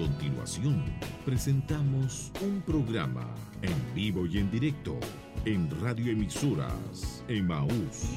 [0.00, 0.82] continuación,
[1.26, 4.98] presentamos un programa en vivo y en directo
[5.44, 8.16] en radioemisoras Emaús.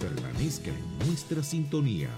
[0.00, 2.08] Permanezca en nuestra sintonía.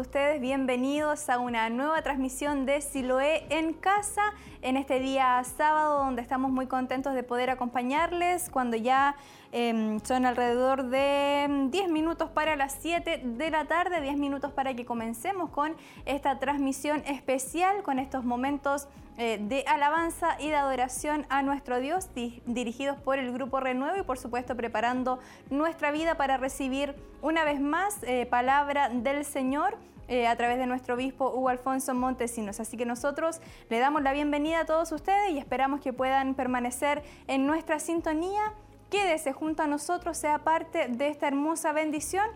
[0.00, 0.40] Ustedes?
[0.40, 4.22] Bienvenidos a una nueva transmisión de Siloé en casa
[4.62, 9.16] en este día sábado donde estamos muy contentos de poder acompañarles cuando ya
[9.50, 14.74] em, son alrededor de 10 minutos para las 7 de la tarde, 10 minutos para
[14.74, 18.88] que comencemos con esta transmisión especial, con estos momentos
[19.18, 24.02] eh, de alabanza y de adoración a nuestro Dios, dirigidos por el Grupo Renuevo y
[24.04, 25.18] por supuesto preparando
[25.50, 29.76] nuestra vida para recibir una vez más eh, palabra del Señor.
[30.08, 32.60] Eh, a través de nuestro obispo Hugo Alfonso Montesinos.
[32.60, 37.02] Así que nosotros le damos la bienvenida a todos ustedes y esperamos que puedan permanecer
[37.28, 38.52] en nuestra sintonía.
[38.90, 42.26] Quédese junto a nosotros, sea parte de esta hermosa bendición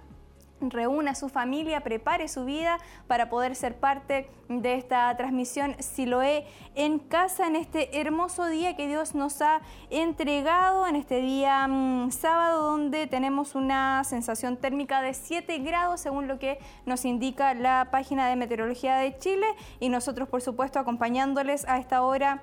[0.61, 6.47] reúna a su familia, prepare su vida para poder ser parte de esta transmisión Siloé
[6.75, 12.11] en casa en este hermoso día que Dios nos ha entregado, en este día mm,
[12.11, 17.89] sábado donde tenemos una sensación térmica de 7 grados según lo que nos indica la
[17.91, 19.47] página de meteorología de Chile.
[19.81, 22.43] Y nosotros por supuesto acompañándoles a esta hora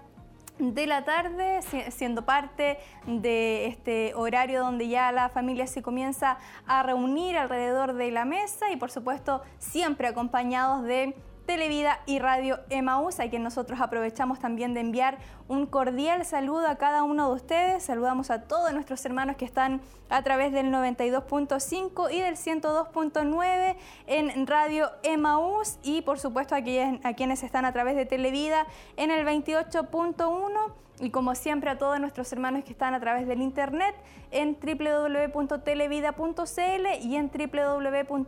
[0.59, 6.37] de la tarde, siendo parte de este horario donde ya la familia se comienza
[6.67, 11.15] a reunir alrededor de la mesa y por supuesto siempre acompañados de
[11.45, 15.17] Televida y Radio Emaús, a quien nosotros aprovechamos también de enviar
[15.53, 17.83] un cordial saludo a cada uno de ustedes.
[17.83, 23.77] Saludamos a todos nuestros hermanos que están a través del 92.5 y del 102.9
[24.07, 28.67] en Radio Emaús y por supuesto a quienes, a quienes están a través de Televida
[28.97, 33.41] en el 28.1 y como siempre a todos nuestros hermanos que están a través del
[33.41, 33.95] internet
[34.31, 38.27] en www.televida.cl y en www.emaus.cl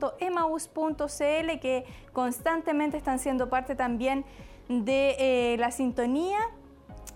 [1.62, 4.26] que constantemente están siendo parte también
[4.68, 6.40] de eh, la sintonía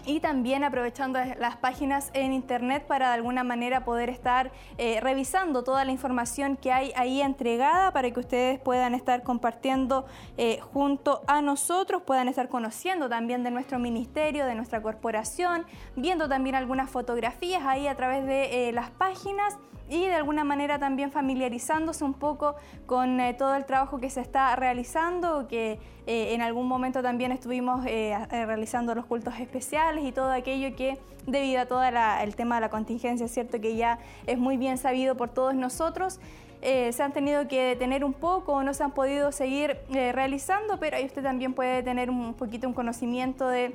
[0.05, 5.63] y también aprovechando las páginas en internet para de alguna manera poder estar eh, revisando
[5.63, 10.05] toda la información que hay ahí entregada para que ustedes puedan estar compartiendo
[10.37, 15.65] eh, junto a nosotros, puedan estar conociendo también de nuestro ministerio, de nuestra corporación,
[15.95, 19.57] viendo también algunas fotografías ahí a través de eh, las páginas
[19.89, 22.55] y de alguna manera también familiarizándose un poco
[22.85, 27.31] con eh, todo el trabajo que se está realizando, que eh, en algún momento también
[27.31, 32.55] estuvimos eh, realizando los cultos especiales y todo aquello que debido a todo el tema
[32.55, 36.19] de la contingencia, cierto que ya es muy bien sabido por todos nosotros.
[36.61, 40.97] se han tenido que detener un poco o no se han podido seguir realizando, pero
[40.97, 43.73] ahí usted también puede tener un poquito un conocimiento de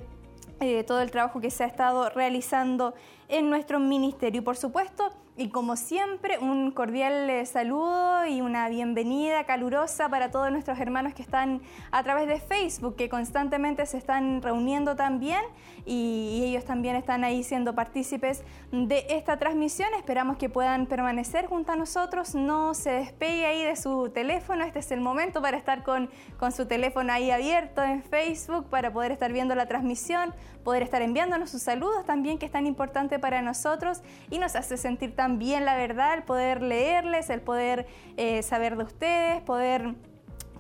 [0.87, 2.95] todo el trabajo que se ha estado realizando
[3.29, 4.41] en nuestro ministerio.
[4.41, 10.31] Y por supuesto, y como siempre, un cordial eh, saludo y una bienvenida calurosa para
[10.31, 15.41] todos nuestros hermanos que están a través de Facebook, que constantemente se están reuniendo también
[15.85, 19.89] y ellos también están ahí siendo partícipes de esta transmisión.
[19.99, 24.65] Esperamos que puedan permanecer junto a nosotros, no se despegue ahí de su teléfono.
[24.65, 28.93] Este es el momento para estar con, con su teléfono ahí abierto en Facebook para
[28.93, 33.19] poder estar viendo la transmisión, poder estar enviándonos sus saludos también, que es tan importante
[33.19, 37.87] para nosotros y nos hace sentir tan bien, la verdad, el poder leerles, el poder
[38.17, 39.95] eh, saber de ustedes, poder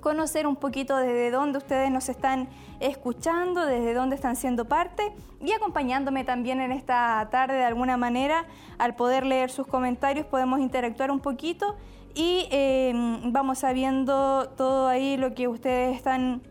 [0.01, 2.49] conocer un poquito desde dónde ustedes nos están
[2.81, 8.45] escuchando, desde dónde están siendo parte y acompañándome también en esta tarde de alguna manera.
[8.77, 11.77] Al poder leer sus comentarios podemos interactuar un poquito
[12.15, 12.93] y eh,
[13.25, 16.43] vamos sabiendo todo ahí lo que ustedes están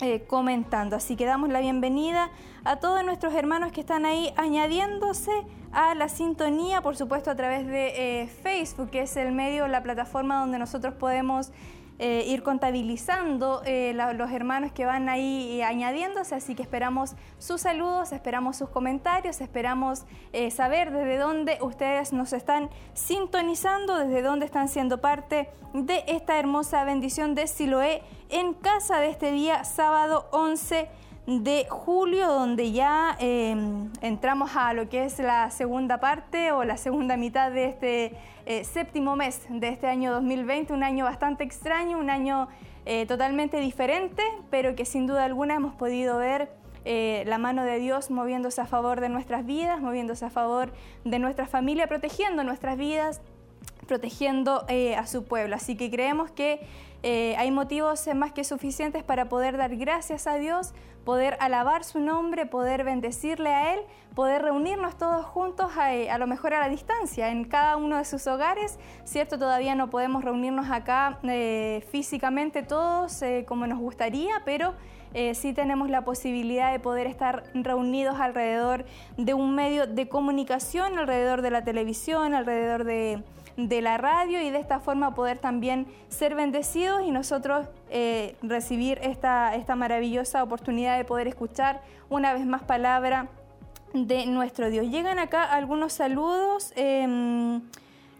[0.00, 0.96] eh, comentando.
[0.96, 2.30] Así que damos la bienvenida
[2.64, 5.32] a todos nuestros hermanos que están ahí añadiéndose
[5.72, 9.82] a la sintonía, por supuesto a través de eh, Facebook, que es el medio, la
[9.82, 11.50] plataforma donde nosotros podemos
[11.98, 18.12] eh, ir contabilizando eh, los hermanos que van ahí añadiéndose, así que esperamos sus saludos,
[18.12, 20.04] esperamos sus comentarios, esperamos
[20.52, 26.84] saber desde dónde ustedes nos están sintonizando, desde dónde están siendo parte de esta hermosa
[26.84, 30.88] bendición de Siloé en casa de este día sábado 11
[31.28, 36.78] de julio, donde ya em, entramos a lo que es la segunda parte o la
[36.78, 38.14] segunda mitad de este
[38.46, 42.48] eh, séptimo mes de este año 2020, un año bastante extraño, un año
[42.86, 48.10] eh, totalmente diferente, pero que sin duda alguna hemos podido ver la mano de Dios
[48.10, 50.72] moviéndose a favor de nuestras vidas, moviéndose a favor
[51.04, 53.20] de nuestra familia, protegiendo nuestras vidas,
[53.86, 54.64] protegiendo
[54.96, 55.54] a su pueblo.
[55.54, 56.66] Así que creemos que
[57.02, 60.72] eh, hay motivos más que suficientes para poder dar gracias a Dios,
[61.08, 63.80] poder alabar su nombre, poder bendecirle a Él,
[64.14, 68.04] poder reunirnos todos juntos, eh, a, lo mejor a la distancia, en cada uno de
[68.04, 68.78] sus hogares.
[69.04, 74.74] Cierto, todavía no podemos reunirnos acá eh, físicamente todos como nos gustaría, pero
[75.32, 78.84] sí tenemos la posibilidad de poder estar reunidos alrededor
[79.16, 83.22] de un medio de comunicación, alrededor de la televisión, alrededor de
[83.58, 89.00] de la radio y de esta forma poder también ser bendecidos y nosotros eh, recibir
[89.02, 93.26] esta, esta maravillosa oportunidad de poder escuchar una vez más palabra
[93.92, 94.86] de nuestro Dios.
[94.86, 96.72] Llegan acá algunos saludos.
[96.76, 97.60] Em,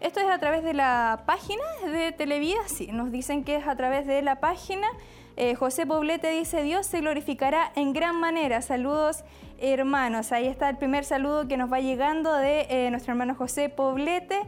[0.01, 3.77] esto es a través de la página de Televida, sí, nos dicen que es a
[3.77, 4.87] través de la página.
[5.37, 8.61] Eh, José Poblete dice, Dios se glorificará en gran manera.
[8.61, 9.23] Saludos
[9.61, 10.33] hermanos.
[10.33, 14.41] Ahí está el primer saludo que nos va llegando de eh, nuestro hermano José Poblete.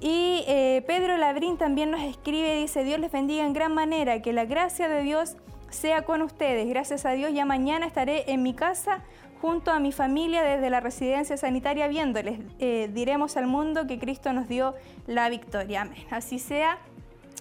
[0.00, 4.32] Y eh, Pedro Labrín también nos escribe, dice, Dios les bendiga en gran manera, que
[4.32, 5.36] la gracia de Dios
[5.70, 6.68] sea con ustedes.
[6.68, 9.02] Gracias a Dios, ya mañana estaré en mi casa
[9.40, 12.40] junto a mi familia desde la residencia sanitaria viéndoles.
[12.58, 14.74] Eh, diremos al mundo que Cristo nos dio
[15.06, 15.88] la victoria.
[16.10, 16.78] Así sea.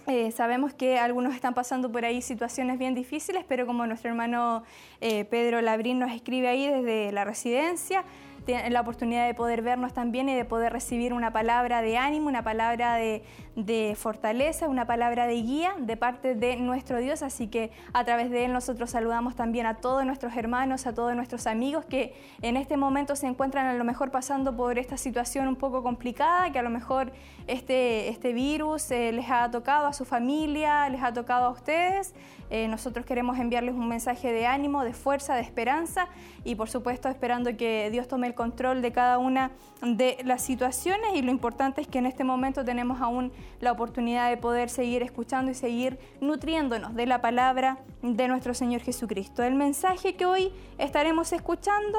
[0.06, 4.64] Eh, sabemos que algunos están pasando por ahí situaciones bien difíciles, pero como nuestro hermano
[5.00, 8.04] Pedro Labrín nos escribe ahí desde la residencia,
[8.48, 12.44] la oportunidad de poder vernos también y de poder recibir una palabra de ánimo, una
[12.44, 17.22] palabra de, fortaleza, una palabra de guía de parte de nuestro Dios.
[17.22, 21.16] Así que a través de Él nosotros saludamos también a todos nuestros hermanos, a todos
[21.16, 25.48] nuestros amigos que en este momento se encuentran a lo mejor pasando por esta situación
[25.48, 27.12] un poco complicada, que a lo mejor
[27.48, 32.14] este, este virus eh, les ha tocado a su familia, les ha tocado a ustedes.
[32.54, 36.08] Eh, nosotros queremos enviarles un mensaje de ánimo, de fuerza, de esperanza
[36.44, 39.50] y por supuesto esperando que Dios tome el control de cada una
[39.82, 44.30] de las situaciones y lo importante es que en este momento tenemos aún la oportunidad
[44.30, 49.42] de poder seguir escuchando y seguir nutriéndonos de la palabra de nuestro Señor Jesucristo.
[49.42, 51.98] El mensaje que hoy estaremos escuchando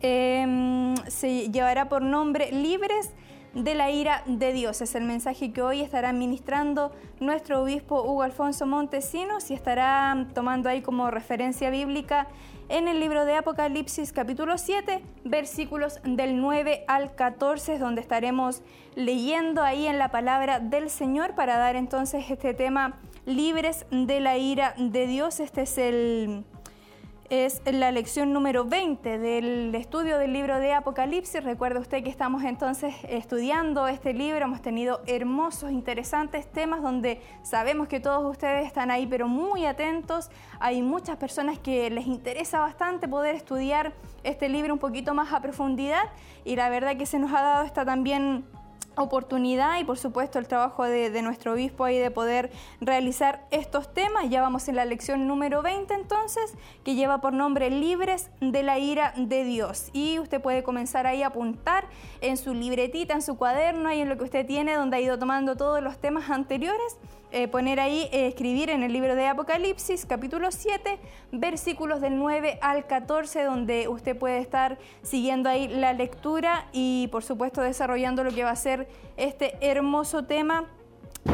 [0.00, 3.12] em, se llevará por nombre Libres
[3.58, 4.80] de la ira de Dios.
[4.80, 10.68] Es el mensaje que hoy estará ministrando nuestro obispo Hugo Alfonso Montesinos y estará tomando
[10.68, 12.28] ahí como referencia bíblica
[12.68, 18.62] en el libro de Apocalipsis capítulo 7, versículos del 9 al 14, donde estaremos
[18.94, 24.38] leyendo ahí en la palabra del Señor para dar entonces este tema libres de la
[24.38, 25.40] ira de Dios.
[25.40, 26.44] Este es el
[27.30, 31.44] es la lección número 20 del estudio del libro de Apocalipsis.
[31.44, 37.86] Recuerde usted que estamos entonces estudiando este libro, hemos tenido hermosos, interesantes temas donde sabemos
[37.86, 40.30] que todos ustedes están ahí, pero muy atentos.
[40.58, 43.92] Hay muchas personas que les interesa bastante poder estudiar
[44.24, 46.04] este libro un poquito más a profundidad
[46.44, 48.44] y la verdad que se nos ha dado esta también
[49.00, 52.50] oportunidad y por supuesto el trabajo de, nuestro obispo ahí de poder
[52.80, 54.30] realizar estos temas.
[54.30, 56.54] Ya vamos en la lección número 20 entonces,
[56.84, 59.90] que lleva por nombre Libres de la ira de Dios.
[59.92, 61.86] Y usted puede comenzar ahí a apuntar
[62.20, 65.18] en su libretita, en su cuaderno, ahí en lo que usted tiene, donde ha ido
[65.18, 66.98] tomando todos los temas anteriores
[67.30, 70.98] eh, poner ahí, eh, escribir en el libro de Apocalipsis, capítulo 7,
[71.32, 77.22] versículos del 9 al 14, donde usted puede estar siguiendo ahí la lectura y por
[77.22, 80.64] supuesto desarrollando lo que va a ser este hermoso tema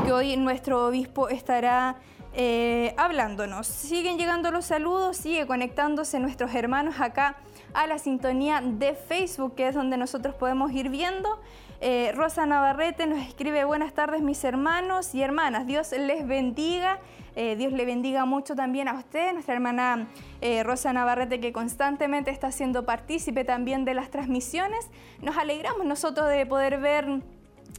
[0.04, 1.96] que hoy nuestro obispo estará
[2.36, 3.68] eh, hablándonos.
[3.68, 7.36] Siguen llegando los saludos, sigue conectándose nuestros hermanos acá
[7.72, 11.38] a la sintonía de Facebook, que es donde nosotros podemos ir viendo
[11.86, 16.98] eh, Rosa Navarrete nos escribe, buenas tardes mis hermanos y hermanas, Dios les bendiga,
[17.36, 20.08] eh, Dios le bendiga mucho también a usted, nuestra hermana
[20.40, 24.88] eh, Rosa Navarrete que constantemente está siendo partícipe también de las transmisiones.
[25.20, 27.20] Nos alegramos nosotros de poder ver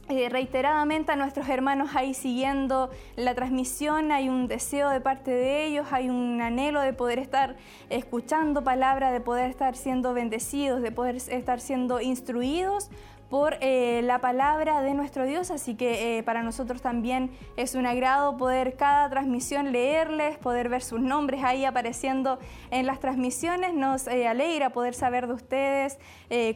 [0.08, 5.88] reiteradamente a nuestros hermanos ahí siguiendo la transmisión, hay un deseo de parte de ellos,
[5.90, 7.56] hay un anhelo de poder estar
[7.90, 12.88] escuchando palabra, de poder estar siendo bendecidos, de poder estar siendo instruidos
[13.30, 17.86] por eh, la palabra de nuestro Dios, así que eh, para nosotros también es un
[17.86, 22.38] agrado poder cada transmisión leerles, poder ver sus nombres ahí apareciendo
[22.70, 25.98] en las transmisiones, nos eh, alegra poder saber de ustedes,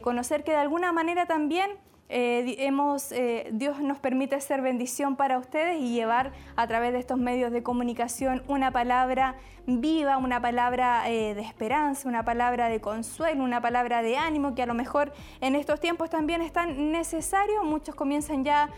[0.01, 1.71] conocer que de alguna manera también
[2.13, 6.99] eh, hemos, eh, Dios nos permite ser bendición para ustedes y llevar a través de
[6.99, 12.81] estos medios de comunicación una palabra viva, una palabra eh, de esperanza, una palabra de
[12.81, 16.91] consuelo, una palabra de ánimo que a lo mejor en estos tiempos también es tan
[16.91, 17.63] necesario.
[17.63, 18.69] Muchos comienzan ya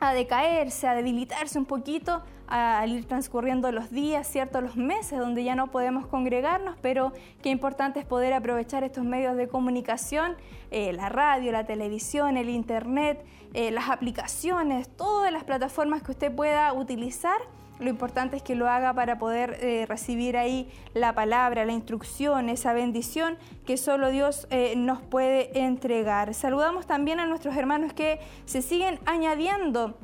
[0.00, 4.60] a decaerse, a debilitarse un poquito al ir transcurriendo los días, ¿cierto?
[4.60, 9.36] Los meses donde ya no podemos congregarnos, pero qué importante es poder aprovechar estos medios
[9.36, 10.36] de comunicación,
[10.70, 13.24] eh, la radio, la televisión, el internet,
[13.54, 17.38] eh, las aplicaciones, todas las plataformas que usted pueda utilizar.
[17.80, 22.48] Lo importante es que lo haga para poder eh, recibir ahí la palabra, la instrucción,
[22.48, 26.34] esa bendición que solo Dios nos puede entregar.
[26.34, 29.94] Saludamos también a nuestros hermanos que se siguen añadiendo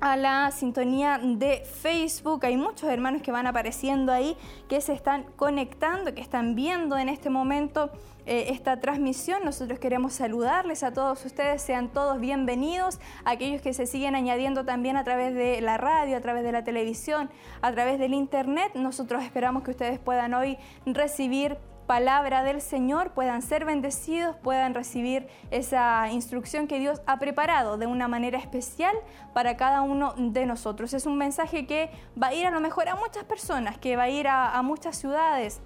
[0.00, 2.44] a la sintonía de Facebook.
[2.44, 4.36] Hay muchos hermanos que van apareciendo ahí,
[4.68, 7.90] que se están conectando, que están viendo en este momento
[8.26, 9.44] eh, esta transmisión.
[9.44, 14.96] Nosotros queremos saludarles a todos ustedes, sean todos bienvenidos, aquellos que se siguen añadiendo también
[14.96, 17.30] a través de la radio, a través de la televisión,
[17.62, 18.72] a través del internet.
[18.74, 21.56] Nosotros esperamos que ustedes puedan hoy recibir
[21.86, 27.86] palabra del Señor, puedan ser bendecidos, puedan recibir esa instrucción que Dios ha preparado de
[27.86, 28.94] una manera especial
[29.32, 30.92] para cada uno de nosotros.
[30.92, 31.90] Es un mensaje que
[32.20, 34.96] va a ir a lo mejor a muchas personas, que va a ir a, muchas
[34.96, 35.60] ciudades,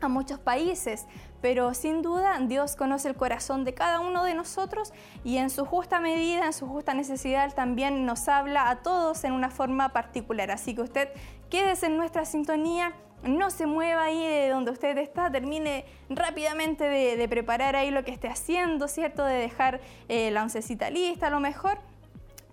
[0.00, 1.06] a muchos países,
[1.40, 4.92] pero sin duda Dios conoce el corazón de cada uno de nosotros
[5.24, 9.32] y en su justa medida, en su justa necesidad, también nos habla a todos en
[9.32, 10.50] una forma particular.
[10.50, 11.08] Así que usted
[11.50, 12.92] quédese en nuestra sintonía
[13.22, 18.12] no se mueva ahí de donde usted está, termine rápidamente de, preparar ahí lo que
[18.12, 19.24] esté haciendo, ¿cierto?
[19.24, 21.78] De dejar eh, la oncecita lista a lo mejor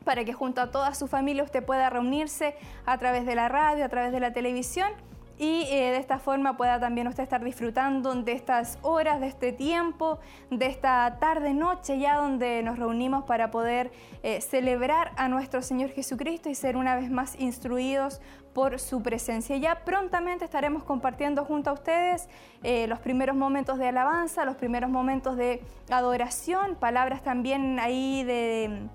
[0.03, 3.85] para que junto a toda su familia usted pueda reunirse a través de la radio,
[3.85, 4.91] a través de la televisión
[5.37, 9.51] y eh, de esta forma pueda también usted estar disfrutando de estas horas, de este
[9.51, 13.91] tiempo, de esta tarde-noche ya donde nos reunimos para poder
[14.23, 18.21] eh, celebrar a nuestro Señor Jesucristo y ser una vez más instruidos
[18.53, 19.57] por su presencia.
[19.57, 22.29] Ya prontamente estaremos compartiendo junto a ustedes
[22.63, 28.87] eh, los primeros momentos de alabanza, los primeros momentos de adoración, palabras también ahí de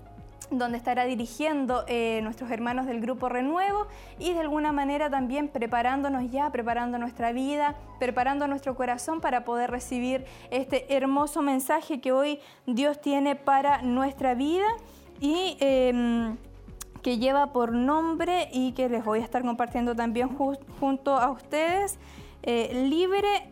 [0.51, 3.87] donde estará dirigiendo eh, nuestros hermanos del Grupo Renuevo
[4.19, 9.71] y de alguna manera también preparándonos ya, preparando nuestra vida, preparando nuestro corazón para poder
[9.71, 14.65] recibir este hermoso mensaje que hoy Dios tiene para nuestra vida
[15.21, 16.37] y em,
[17.01, 20.29] que lleva por nombre y que les voy a estar compartiendo también
[20.79, 21.97] junto a ustedes,
[22.43, 23.51] eh, libre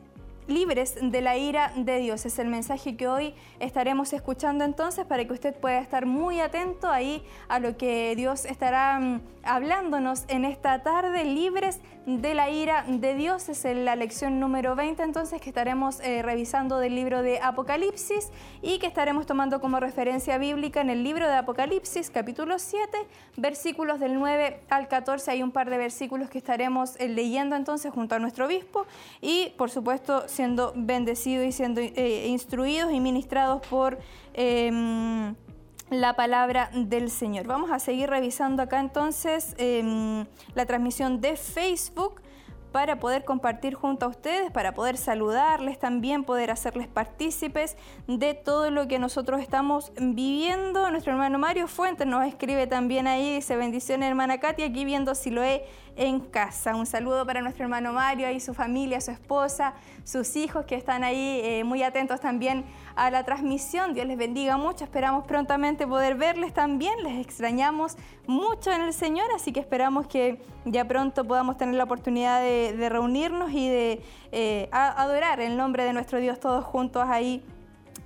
[0.50, 2.25] libres de la ira de Dios.
[2.25, 6.89] Es el mensaje que hoy estaremos escuchando entonces para que usted pueda estar muy atento
[6.89, 11.79] ahí a lo que Dios estará mm, hablándonos en esta tarde, libres
[12.18, 13.50] de la ira de Dios.
[13.50, 18.32] Es la lección número 20 entonces que estaremos eh, revisando del libro de Apocalipsis
[18.63, 22.98] y que estaremos tomando como referencia bíblica en el libro de Apocalipsis capítulo 7
[23.38, 25.30] versículos del 9 al 14.
[25.30, 28.88] Hay un par de versículos que estaremos eh, leyendo entonces junto a nuestro obispo
[29.22, 34.00] y por supuesto siendo bendecidos y siendo eh, instruidos y ministrados por
[34.34, 35.36] em,
[35.89, 37.48] la palabra del Señor.
[37.48, 42.22] Vamos a seguir revisando acá entonces em, la transmisión de Facebook
[42.72, 47.77] para poder compartir junto a ustedes, para poder saludarles también, poder hacerles partícipes
[48.08, 50.89] de todo lo que nosotros estamos viviendo.
[50.91, 55.31] Nuestro hermano Mario Fuentes nos escribe también ahí, dice bendiciones hermana Katia, aquí viendo si
[55.31, 55.63] lo he
[56.00, 56.75] en casa.
[56.77, 59.74] Un saludo para nuestro hermano Mario y su familia, su esposa,
[60.06, 62.63] sus hijos que están ahí eh, muy atentos también
[62.96, 63.94] a la transmisión.
[63.94, 64.86] Dios les bendiga mucho.
[64.86, 67.03] Esperamos prontamente poder verles también.
[67.03, 71.84] Les extrañamos mucho en el Señor, así que esperamos que ya pronto podamos tener la
[71.84, 74.01] oportunidad de, reunirnos y de
[74.32, 77.44] eh, adorar el nombre de nuestro Dios todos juntos ahí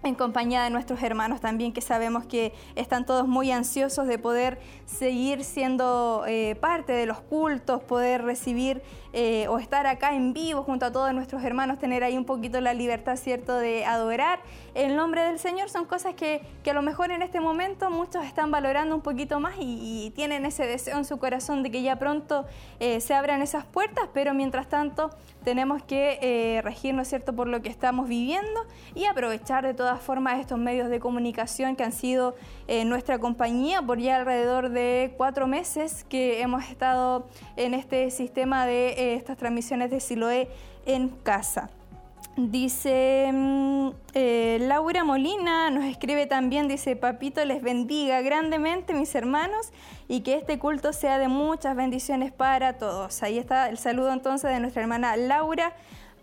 [0.03, 4.59] en compañía de nuestros hermanos también, que sabemos que están todos muy ansiosos de poder
[4.85, 8.81] seguir siendo eh, parte de los cultos, poder recibir
[9.15, 12.59] eh, o estar acá en vivo junto a todos nuestros hermanos, tener ahí un poquito
[12.61, 14.39] la libertad, ¿cierto?, de adorar
[14.73, 15.69] el nombre del Señor.
[15.69, 19.53] Son cosas que, a lo mejor en este momento muchos están valorando un poquito más
[19.59, 22.45] y, tienen ese deseo en su corazón de que ya pronto
[22.79, 25.11] eh, se abran esas puertas, pero mientras tanto
[25.43, 28.65] tenemos que eh, regirnos, ¿cierto?, por lo que estamos viviendo
[28.95, 32.35] y aprovechar de todas formas estos medios de comunicación que han sido
[32.85, 37.27] nuestra compañía por ya alrededor de cuatro meses que hemos estado
[37.57, 40.49] en este sistema de estas transmisiones de Siloé
[40.85, 41.69] en casa.
[42.35, 49.71] Dice mm, eh, Laura Molina, nos escribe también, dice, Papito les bendiga grandemente mis hermanos
[50.07, 53.21] y que este culto sea de muchas bendiciones para todos.
[53.21, 55.75] Ahí está el saludo entonces de nuestra hermana Laura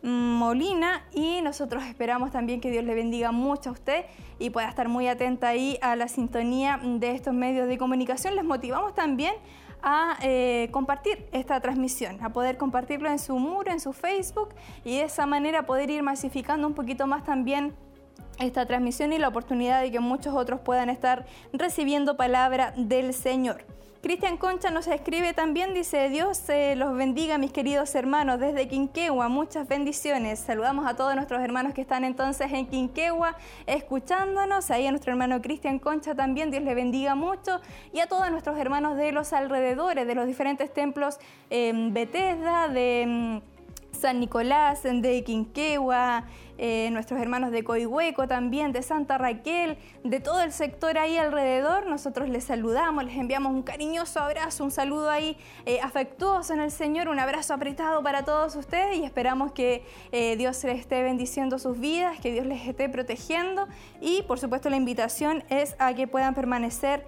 [0.03, 4.05] mm, Molina y nosotros esperamos también que Dios le bendiga mucho a usted
[4.41, 8.35] y pueda estar muy atenta ahí a la sintonía de estos medios de comunicación.
[8.35, 9.35] Les motivamos también
[9.83, 14.51] a eh, compartir esta transmisión, a poder compartirlo en su muro, en su Facebook
[14.85, 17.75] y de esa manera poder ir masificando un poquito más también
[18.39, 23.65] esta transmisión y la oportunidad de que muchos otros puedan estar recibiendo palabra del Señor.
[24.03, 26.45] Cristian Concha nos escribe también, dice Dios
[26.77, 30.39] los bendiga mis queridos hermanos desde Quinquegua, muchas bendiciones.
[30.39, 33.37] Saludamos a todos nuestros hermanos que están entonces en Quinquegua
[33.67, 37.61] escuchándonos, ahí a nuestro hermano Cristian Concha también, Dios le bendiga mucho,
[37.93, 41.19] y a todos nuestros hermanos de los alrededores, de los diferentes templos
[41.51, 43.60] en Bethesda, de mm,
[44.01, 46.25] San Nicolás, de Quinquegua,
[46.57, 51.87] eh, nuestros hermanos de Coihueco también, de Santa Raquel, de todo el sector ahí alrededor.
[51.87, 56.71] Nosotros les saludamos, les enviamos un cariñoso abrazo, un saludo ahí eh, afectuoso en el
[56.71, 61.59] Señor, un abrazo apretado para todos ustedes y esperamos que eh, Dios les esté bendiciendo
[61.59, 63.69] sus vidas, que Dios les esté protegiendo
[64.01, 67.05] y por supuesto la invitación es a que puedan permanecer.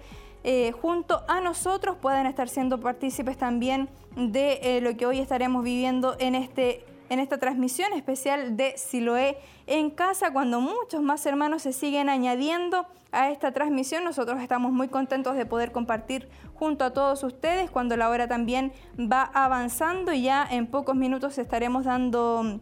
[0.81, 6.35] Junto a nosotros puedan estar siendo partícipes también de lo que hoy estaremos viviendo en
[6.35, 12.09] este en esta transmisión especial de Siloé en casa, cuando muchos más hermanos se siguen
[12.09, 14.03] añadiendo a esta transmisión.
[14.03, 18.73] Nosotros estamos muy contentos de poder compartir junto a todos ustedes cuando la hora también
[18.99, 22.59] va avanzando y ya en pocos minutos estaremos dando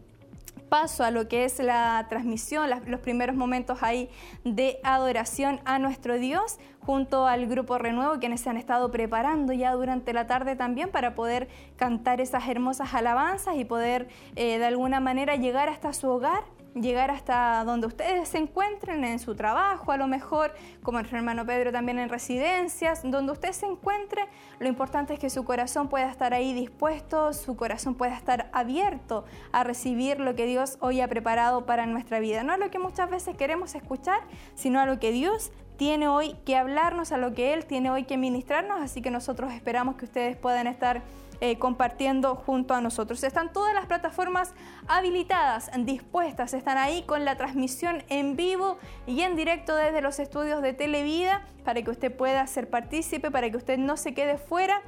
[0.72, 4.08] paso a lo que es la transmisión, los primeros momentos ahí
[4.42, 9.72] de adoración a nuestro Dios, junto al grupo Renuevo, quienes se han estado preparando ya
[9.72, 14.98] durante la tarde también para poder cantar esas hermosas alabanzas y poder eh, de alguna
[14.98, 16.42] manera llegar hasta su hogar
[16.74, 21.44] llegar hasta donde ustedes se encuentren, en su trabajo a lo mejor, como el hermano
[21.44, 24.26] Pedro también en residencias, donde usted se encuentre,
[24.58, 29.24] lo importante es que su corazón pueda estar ahí dispuesto, su corazón pueda estar abierto
[29.52, 32.42] a recibir lo que Dios hoy ha preparado para nuestra vida.
[32.42, 34.20] No a lo que muchas veces queremos escuchar,
[34.54, 38.04] sino a lo que Dios tiene hoy que hablarnos, a lo que Él tiene hoy
[38.04, 41.02] que ministrarnos, así que nosotros esperamos que ustedes puedan estar
[41.44, 43.24] eh, compartiendo junto a nosotros.
[43.24, 44.54] Están todas las plataformas
[44.86, 50.62] habilitadas, dispuestas, están ahí con la transmisión en vivo y en directo desde los estudios
[50.62, 54.82] de Televida para que usted pueda ser partícipe, para que usted no se quede fuera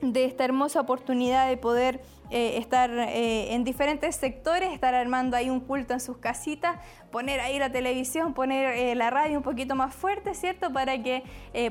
[0.00, 2.00] de esta hermosa oportunidad de poder
[2.30, 6.78] eh, estar eh, en diferentes sectores, estar armando ahí un culto en sus casitas,
[7.10, 10.72] poner ahí la televisión, poner la radio un poquito más fuerte, ¿cierto?
[10.72, 11.24] Para que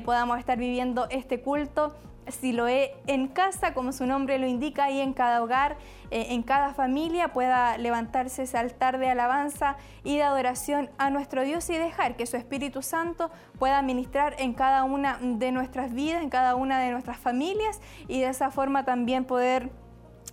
[0.04, 1.96] podamos estar viviendo este culto
[2.42, 5.76] lo he en casa, como su nombre lo indica, y en cada hogar,
[6.10, 11.42] eh, en cada familia pueda levantarse ese altar de alabanza y de adoración a nuestro
[11.42, 16.22] Dios y dejar que su Espíritu Santo pueda ministrar en cada una de nuestras vidas,
[16.22, 19.70] en cada una de nuestras familias y de esa forma también poder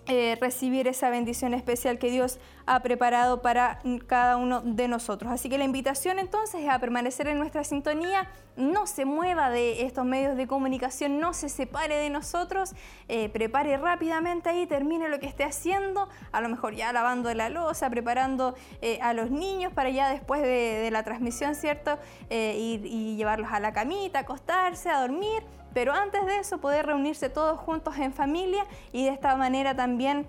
[0.08, 5.32] eh, recibir esa bendición especial que Dios ha preparado para cada uno de nosotros.
[5.32, 9.84] Así que la invitación entonces es a permanecer en nuestra sintonía, no se mueva de
[9.84, 12.74] estos medios de comunicación, no se separe de nosotros,
[13.10, 17.50] eh, prepare rápidamente ahí, termine lo que esté haciendo, a lo mejor ya lavando la
[17.50, 22.00] losa, preparando eh, a los niños para ya después de, la transmisión, ¿cierto?
[22.30, 27.60] y llevarlos a la camita, acostarse, a dormir pero antes de eso poder reunirse todos
[27.60, 30.28] juntos en familia y de esta manera también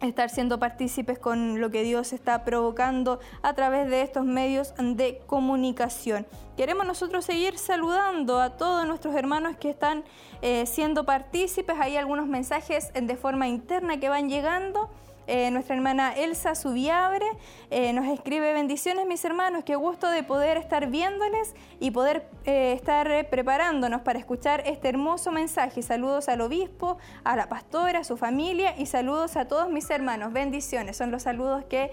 [0.00, 5.20] estar siendo partícipes con lo que Dios está provocando a través de estos medios de
[5.26, 6.26] comunicación.
[6.56, 10.04] Queremos nosotros seguir saludando a todos nuestros hermanos que están
[10.40, 11.76] eh, siendo partícipes.
[11.78, 14.90] Hay algunos mensajes de forma interna que van llegando.
[15.26, 17.26] Eh, nuestra hermana Elsa Subiabre
[17.70, 22.72] eh, nos escribe bendiciones mis hermanos, qué gusto de poder estar viéndoles y poder eh,
[22.72, 25.82] estar preparándonos para escuchar este hermoso mensaje.
[25.82, 30.32] Saludos al obispo, a la pastora, a su familia y saludos a todos mis hermanos.
[30.32, 31.92] Bendiciones, son los saludos que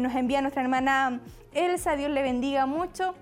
[0.00, 1.20] nos envía nuestra hermana
[1.54, 3.14] Elsa, Dios le bendiga mucho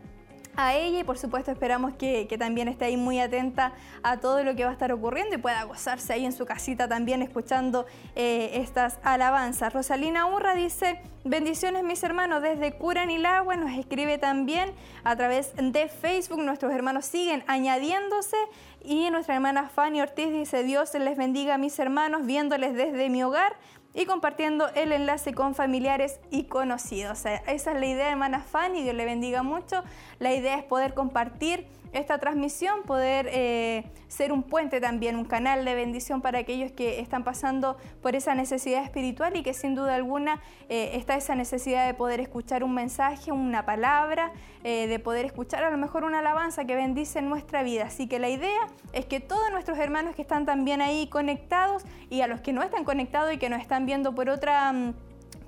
[0.56, 4.56] a ella y por supuesto esperamos que, también esté ahí muy atenta a todo lo
[4.56, 7.86] que va a estar ocurriendo y pueda gozarse ahí en su casita también escuchando
[8.16, 9.72] eh, estas alabanzas.
[9.72, 14.72] Rosalina Urra dice, bendiciones mis hermanos desde Curanilagua, nos escribe también
[15.04, 18.36] a través de Facebook, nuestros hermanos siguen añadiéndose
[18.82, 23.22] y nuestra hermana Fanny Ortiz dice, Dios les bendiga a mis hermanos viéndoles desde mi
[23.22, 23.56] hogar
[23.94, 27.24] y compartiendo el enlace con familiares y conocidos.
[27.24, 29.82] esa es la idea, hermana Fanny, Dios le bendiga mucho.
[30.18, 35.64] La idea es poder compartir esta transmisión, poder eh, ser un puente también, un canal
[35.64, 39.94] de bendición para aquellos que están pasando por esa necesidad espiritual y que sin duda
[39.94, 44.32] alguna eh, está esa necesidad de poder escuchar un mensaje, una palabra,
[44.64, 47.84] eh, de poder escuchar a lo mejor una alabanza que bendice nuestra vida.
[47.84, 48.60] Así que la idea
[48.92, 52.62] es que todos nuestros hermanos que están también ahí conectados y a los que no
[52.62, 54.72] están conectados y que nos están viendo por otra...
[54.72, 54.94] Mm,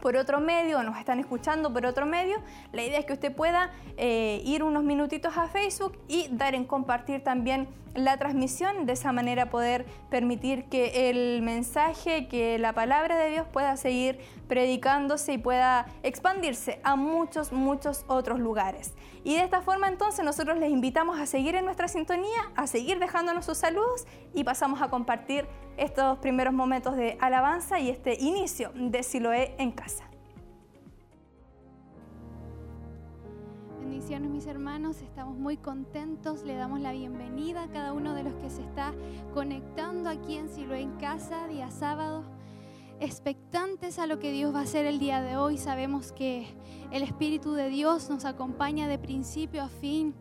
[0.06, 2.36] por otro medio o nos están escuchando por otro medio,
[2.70, 6.64] la idea es que usted pueda eh, ir unos minutitos a Facebook y dar en
[6.64, 13.16] compartir también la transmisión, de esa manera poder permitir que el mensaje, que la palabra
[13.16, 18.94] de Dios pueda seguir predicándose y pueda expandirse a muchos, muchos otros lugares.
[19.24, 22.98] Y de esta forma entonces nosotros les invitamos a seguir en nuestra sintonía, a seguir
[22.98, 28.70] dejándonos sus saludos y pasamos a compartir estos primeros momentos de alabanza y este inicio
[28.74, 30.05] de Siloé en casa.
[33.88, 38.34] Bendiciones mis hermanos, estamos muy contentos, le damos la bienvenida a cada uno de los
[38.34, 38.92] que se está
[39.32, 42.24] conectando aquí en Siloé en casa, día sábado,
[42.98, 45.56] expectantes a lo que Dios va a hacer el día de hoy.
[45.56, 46.48] Sabemos que
[46.90, 50.16] el Espíritu de Dios nos acompaña de principio a fin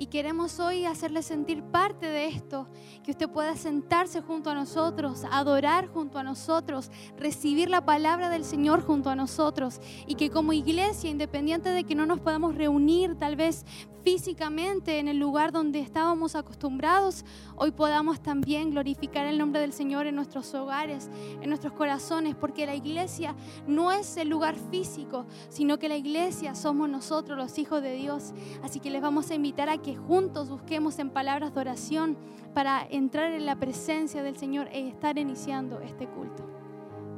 [0.00, 2.66] y queremos hoy hacerle sentir parte de esto,
[3.04, 8.46] que usted pueda sentarse junto a nosotros, adorar junto a nosotros, recibir la palabra del
[8.46, 13.16] Señor junto a nosotros y que como iglesia, independiente de que no nos podamos reunir
[13.16, 13.66] tal vez
[14.02, 17.24] físicamente en el lugar donde estábamos acostumbrados,
[17.56, 21.10] hoy podamos también glorificar el nombre del Señor en nuestros hogares,
[21.40, 23.34] en nuestros corazones, porque la iglesia
[23.66, 28.32] no es el lugar físico, sino que la iglesia somos nosotros, los hijos de Dios.
[28.62, 32.16] Así que les vamos a invitar a que juntos busquemos en palabras de oración
[32.54, 36.44] para entrar en la presencia del Señor e estar iniciando este culto.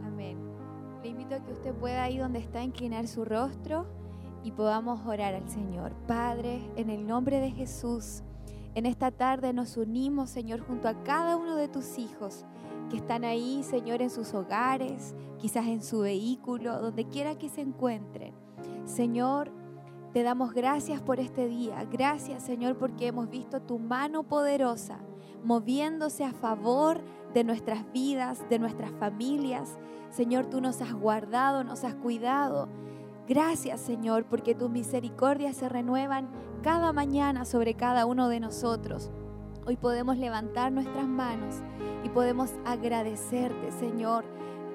[0.04, 0.38] Amén.
[1.02, 4.01] Le invito a que usted pueda ir donde está inclinar su rostro
[4.44, 5.92] y podamos orar al Señor.
[6.06, 8.22] Padre, en el nombre de Jesús,
[8.74, 12.44] en esta tarde nos unimos, Señor, junto a cada uno de tus hijos
[12.90, 17.60] que están ahí, Señor, en sus hogares, quizás en su vehículo, donde quiera que se
[17.60, 18.34] encuentren.
[18.84, 19.50] Señor,
[20.12, 21.84] te damos gracias por este día.
[21.90, 24.98] Gracias, Señor, porque hemos visto tu mano poderosa
[25.44, 27.00] moviéndose a favor
[27.34, 29.78] de nuestras vidas, de nuestras familias.
[30.10, 32.68] Señor, tú nos has guardado, nos has cuidado.
[33.28, 36.28] Gracias Señor porque tus misericordias se renuevan
[36.62, 39.10] cada mañana sobre cada uno de nosotros.
[39.64, 41.54] Hoy podemos levantar nuestras manos
[42.02, 44.24] y podemos agradecerte Señor,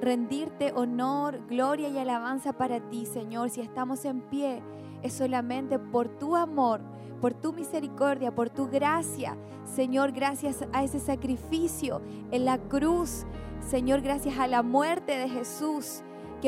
[0.02, 3.50] rendirte honor, gloria y alabanza para ti Señor.
[3.50, 4.64] Si estamos en pie
[5.04, 6.80] es solamente por tu amor,
[7.20, 9.36] por tu misericordia, por tu gracia.
[9.66, 13.26] Señor, gracias a ese sacrificio en la cruz.
[13.60, 16.02] Señor, gracias a la muerte de Jesús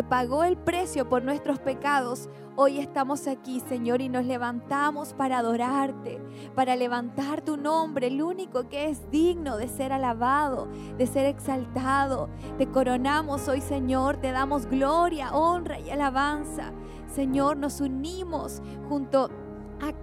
[0.04, 6.22] pagó el precio por nuestros pecados, hoy estamos aquí, Señor, y nos levantamos para adorarte,
[6.56, 12.30] para levantar tu nombre, el único que es digno de ser alabado, de ser exaltado.
[12.58, 16.72] Te coronamos hoy, Señor, te damos gloria, honra y alabanza.
[17.08, 19.49] Señor, nos unimos junto a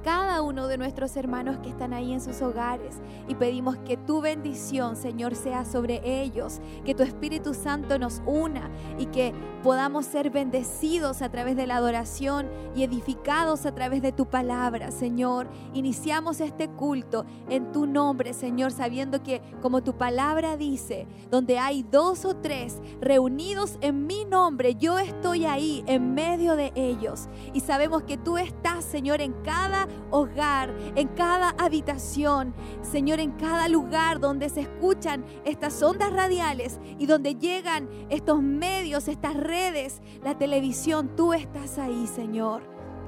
[0.07, 2.95] cada uno de nuestros hermanos que están ahí en sus hogares
[3.27, 8.71] y pedimos que tu bendición, Señor, sea sobre ellos, que tu Espíritu Santo nos una
[8.99, 9.35] y que
[9.65, 14.93] podamos ser bendecidos a través de la adoración y edificados a través de tu palabra,
[14.93, 15.49] Señor.
[15.75, 21.83] Iniciamos este culto en tu nombre, Señor, sabiendo que como tu palabra dice, donde hay
[21.83, 27.61] dos o tres reunidos en mi nombre, yo estoy ahí en medio de ellos y
[27.61, 33.69] sabemos que tú estás, Señor, en cada cada hogar, en cada habitación, Señor, en cada
[33.69, 40.39] lugar donde se escuchan estas ondas radiales y donde llegan estos medios, estas redes, la
[40.39, 42.63] televisión, tú estás ahí, Señor.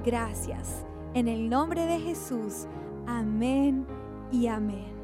[0.05, 0.85] Gracias.
[1.15, 2.67] En el nombre de Jesús.
[3.07, 3.87] Amén
[4.31, 4.98] y amén.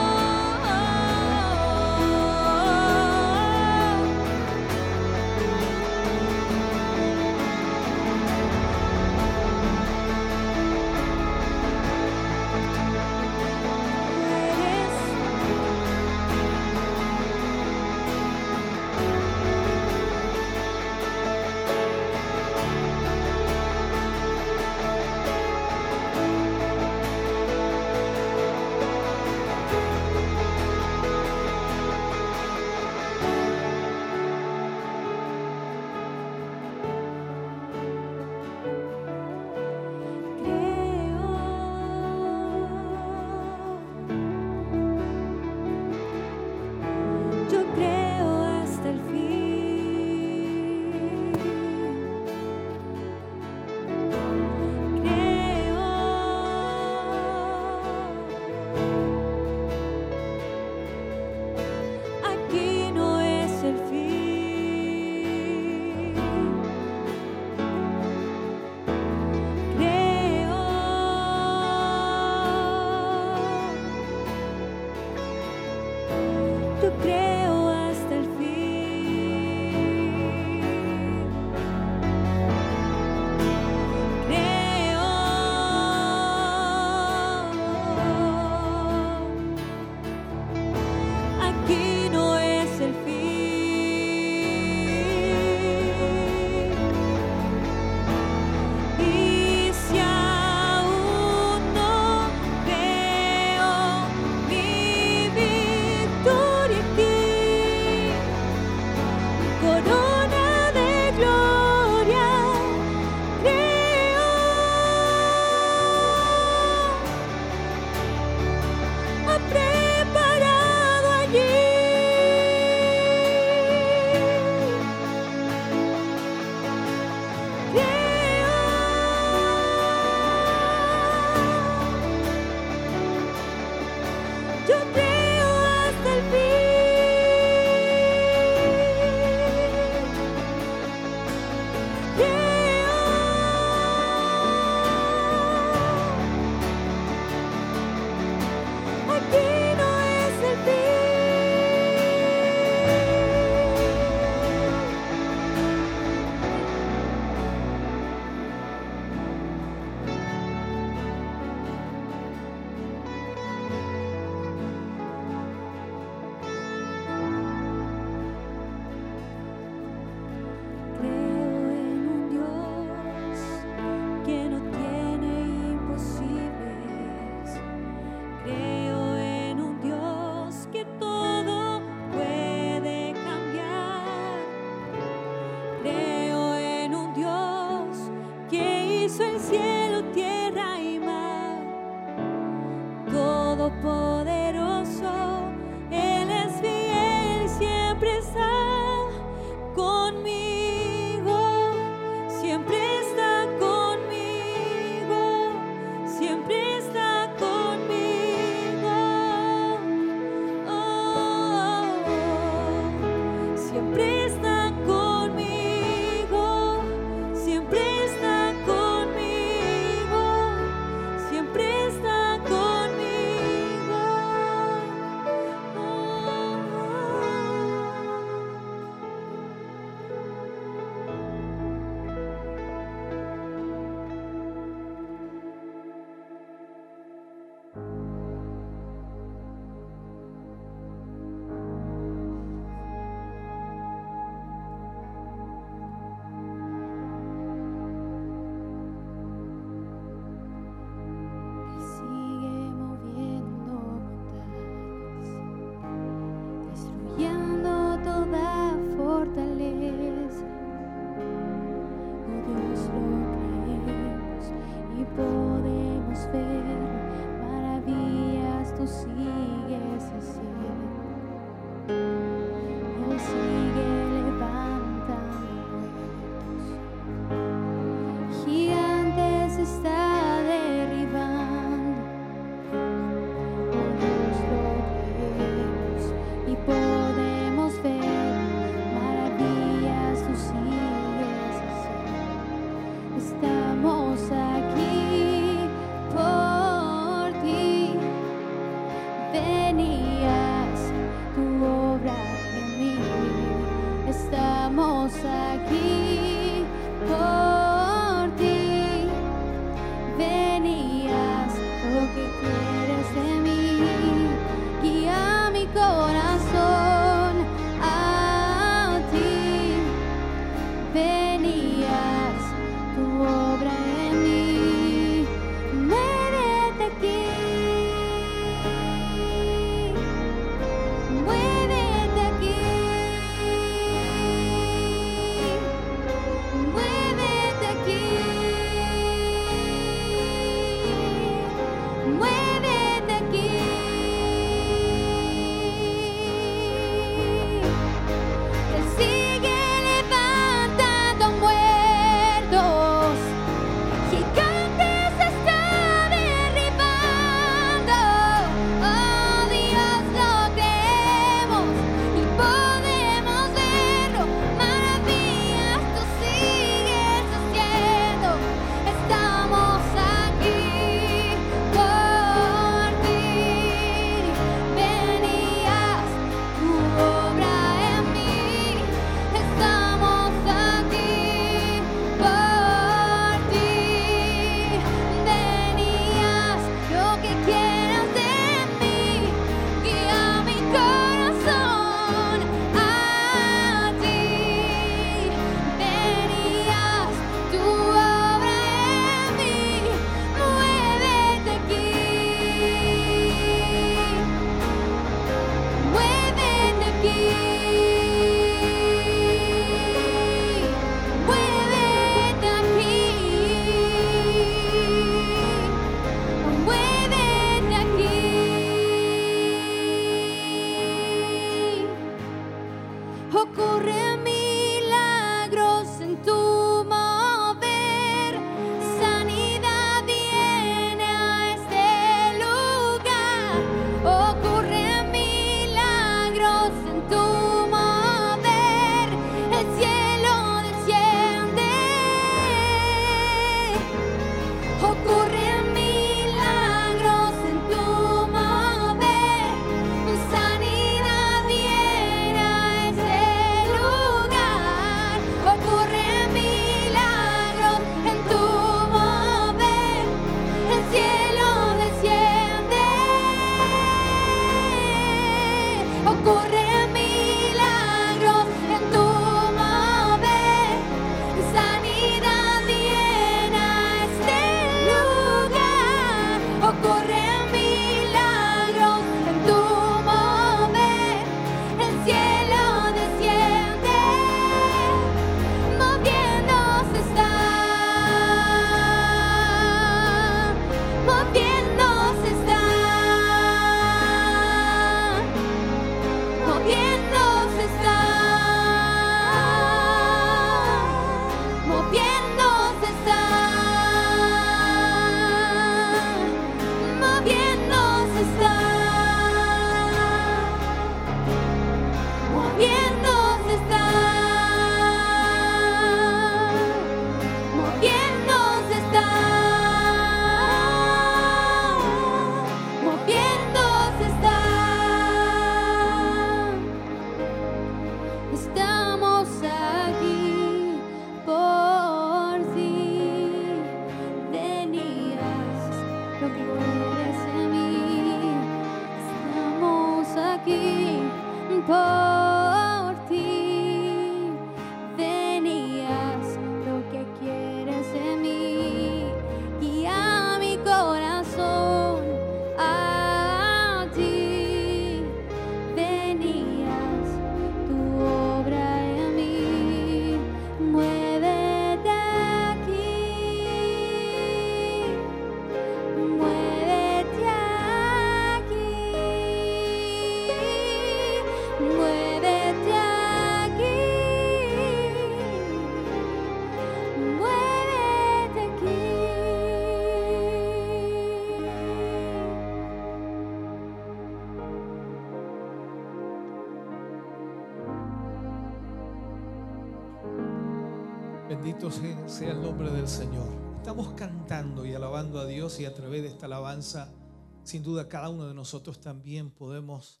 [592.06, 593.28] Sea el nombre del Señor.
[593.56, 596.94] Estamos cantando y alabando a Dios y a través de esta alabanza,
[597.42, 600.00] sin duda cada uno de nosotros también podemos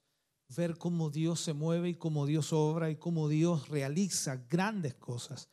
[0.56, 5.50] ver cómo Dios se mueve y cómo Dios obra y cómo Dios realiza grandes cosas.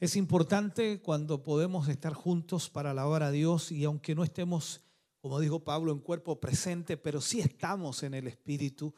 [0.00, 4.80] Es importante cuando podemos estar juntos para alabar a Dios y aunque no estemos,
[5.20, 8.94] como dijo Pablo, en cuerpo presente, pero sí estamos en el Espíritu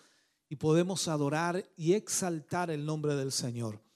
[0.49, 3.87] y podemos adorar y exaltar el nombre del Señor.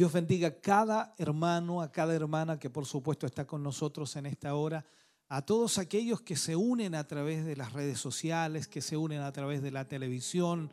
[0.00, 4.24] Dios bendiga a cada hermano, a cada hermana que por supuesto está con nosotros en
[4.24, 4.82] esta hora,
[5.28, 9.20] a todos aquellos que se unen a través de las redes sociales, que se unen
[9.20, 10.72] a través de la televisión,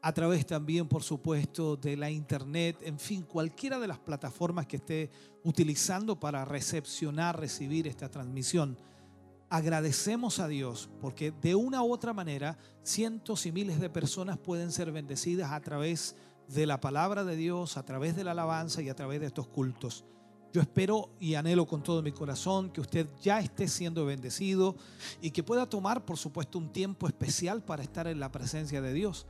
[0.00, 4.76] a través también, por supuesto, de la internet, en fin, cualquiera de las plataformas que
[4.76, 5.10] esté
[5.42, 8.78] utilizando para recepcionar, recibir esta transmisión.
[9.50, 14.70] Agradecemos a Dios porque de una u otra manera cientos y miles de personas pueden
[14.70, 18.82] ser bendecidas a través de de la palabra de Dios a través de la alabanza
[18.82, 20.04] y a través de estos cultos.
[20.52, 24.76] Yo espero y anhelo con todo mi corazón que usted ya esté siendo bendecido
[25.20, 28.94] y que pueda tomar, por supuesto, un tiempo especial para estar en la presencia de
[28.94, 29.26] Dios.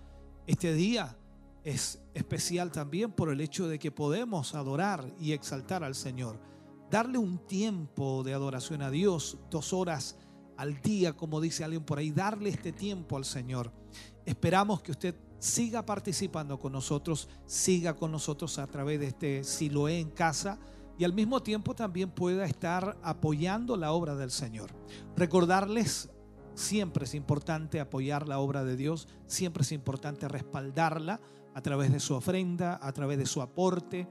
[0.47, 1.17] Este día
[1.65, 6.41] es especial también por el hecho de que podemos adorar y exaltar al Señor.
[6.89, 10.17] Darle un tiempo de adoración a Dios, dos horas
[10.57, 13.73] al día, como dice alguien por ahí, darle este tiempo al Señor.
[14.25, 20.01] Esperamos que usted siga participando con nosotros, siga con nosotros a través de este Siloé
[20.01, 20.59] en casa
[20.99, 24.71] y al mismo tiempo también pueda estar apoyando la obra del Señor.
[25.17, 26.11] Recordarles,
[26.55, 31.21] siempre es importante apoyar la obra de Dios, siempre es importante respaldarla
[31.55, 34.09] a través de su ofrenda, a través de su aporte,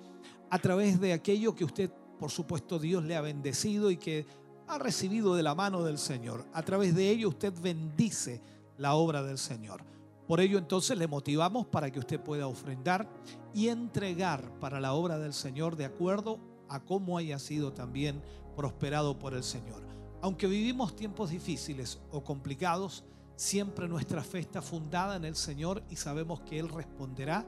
[0.49, 4.25] a través de aquello que usted, por supuesto, Dios le ha bendecido y que
[4.67, 6.45] ha recibido de la mano del Señor.
[6.53, 8.41] A través de ello usted bendice
[8.77, 9.83] la obra del Señor.
[10.27, 13.09] Por ello entonces le motivamos para que usted pueda ofrendar
[13.53, 18.21] y entregar para la obra del Señor de acuerdo a cómo haya sido también
[18.55, 19.81] prosperado por el Señor.
[20.21, 23.05] Aunque vivimos tiempos difíciles o complicados,
[23.37, 27.45] siempre nuestra fe está fundada en el Señor y sabemos que Él responderá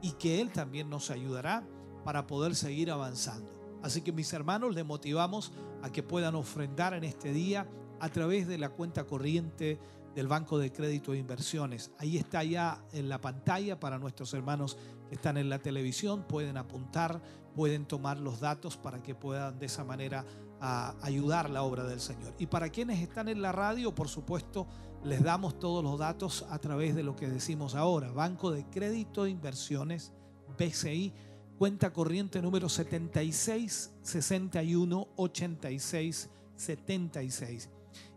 [0.00, 1.64] y que Él también nos ayudará
[2.04, 3.50] para poder seguir avanzando.
[3.82, 5.52] Así que mis hermanos, les motivamos
[5.82, 7.66] a que puedan ofrendar en este día
[7.98, 9.78] a través de la cuenta corriente
[10.14, 11.90] del Banco de Crédito e Inversiones.
[11.98, 14.76] Ahí está ya en la pantalla para nuestros hermanos
[15.08, 16.24] que están en la televisión.
[16.28, 17.20] Pueden apuntar,
[17.54, 20.24] pueden tomar los datos para que puedan de esa manera
[20.60, 22.34] a ayudar la obra del Señor.
[22.38, 24.66] Y para quienes están en la radio, por supuesto,
[25.04, 28.12] les damos todos los datos a través de lo que decimos ahora.
[28.12, 30.12] Banco de Crédito e Inversiones,
[30.58, 31.14] BCI,
[31.58, 37.70] cuenta corriente número 76 61 86 76.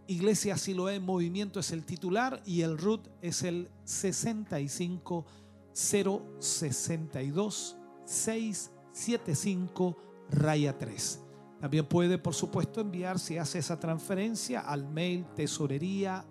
[0.08, 5.26] Iglesia Siloé en Movimiento es el titular y el RUT es el 65
[5.74, 9.97] 062 675
[10.30, 11.22] raya 3.
[11.62, 16.26] También puede, por supuesto, enviar si hace esa transferencia al mail tesorería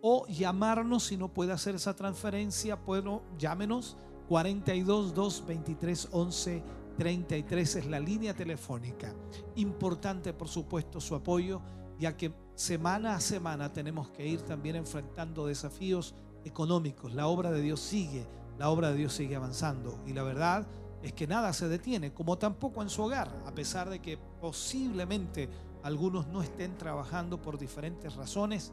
[0.00, 2.76] o llamarnos si no puede hacer esa transferencia.
[2.76, 3.96] Bueno, llámenos
[4.28, 6.62] 42 2 23 11
[6.96, 9.14] 33 es la línea telefónica.
[9.56, 11.60] Importante, por supuesto, su apoyo,
[11.98, 16.14] ya que semana a semana tenemos que ir también enfrentando desafíos
[16.44, 17.14] económicos.
[17.14, 18.26] La obra de Dios sigue,
[18.58, 20.00] la obra de Dios sigue avanzando.
[20.06, 20.66] Y la verdad
[21.02, 25.48] es que nada se detiene, como tampoco en su hogar, a pesar de que posiblemente
[25.82, 28.72] algunos no estén trabajando por diferentes razones,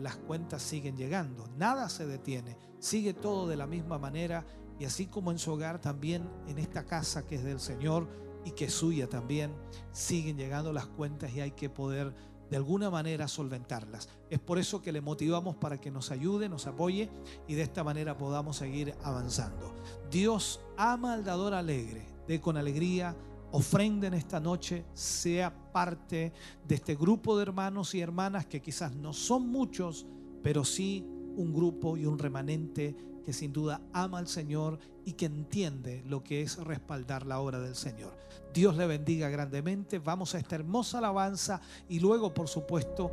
[0.00, 4.46] las cuentas siguen llegando, nada se detiene, sigue todo de la misma manera
[4.82, 8.08] y así como en su hogar, también en esta casa que es del Señor
[8.44, 9.54] y que es suya también,
[9.92, 12.12] siguen llegando las cuentas y hay que poder
[12.50, 14.08] de alguna manera solventarlas.
[14.28, 17.08] Es por eso que le motivamos para que nos ayude, nos apoye
[17.46, 19.72] y de esta manera podamos seguir avanzando.
[20.10, 23.14] Dios ama al dador alegre, de con alegría,
[23.52, 26.32] ofrenda en esta noche, sea parte
[26.66, 30.06] de este grupo de hermanos y hermanas que quizás no son muchos,
[30.42, 31.06] pero sí
[31.36, 36.22] un grupo y un remanente que sin duda ama al Señor y que entiende lo
[36.22, 38.12] que es respaldar la obra del Señor.
[38.52, 39.98] Dios le bendiga grandemente.
[39.98, 43.10] Vamos a esta hermosa alabanza y luego, por supuesto,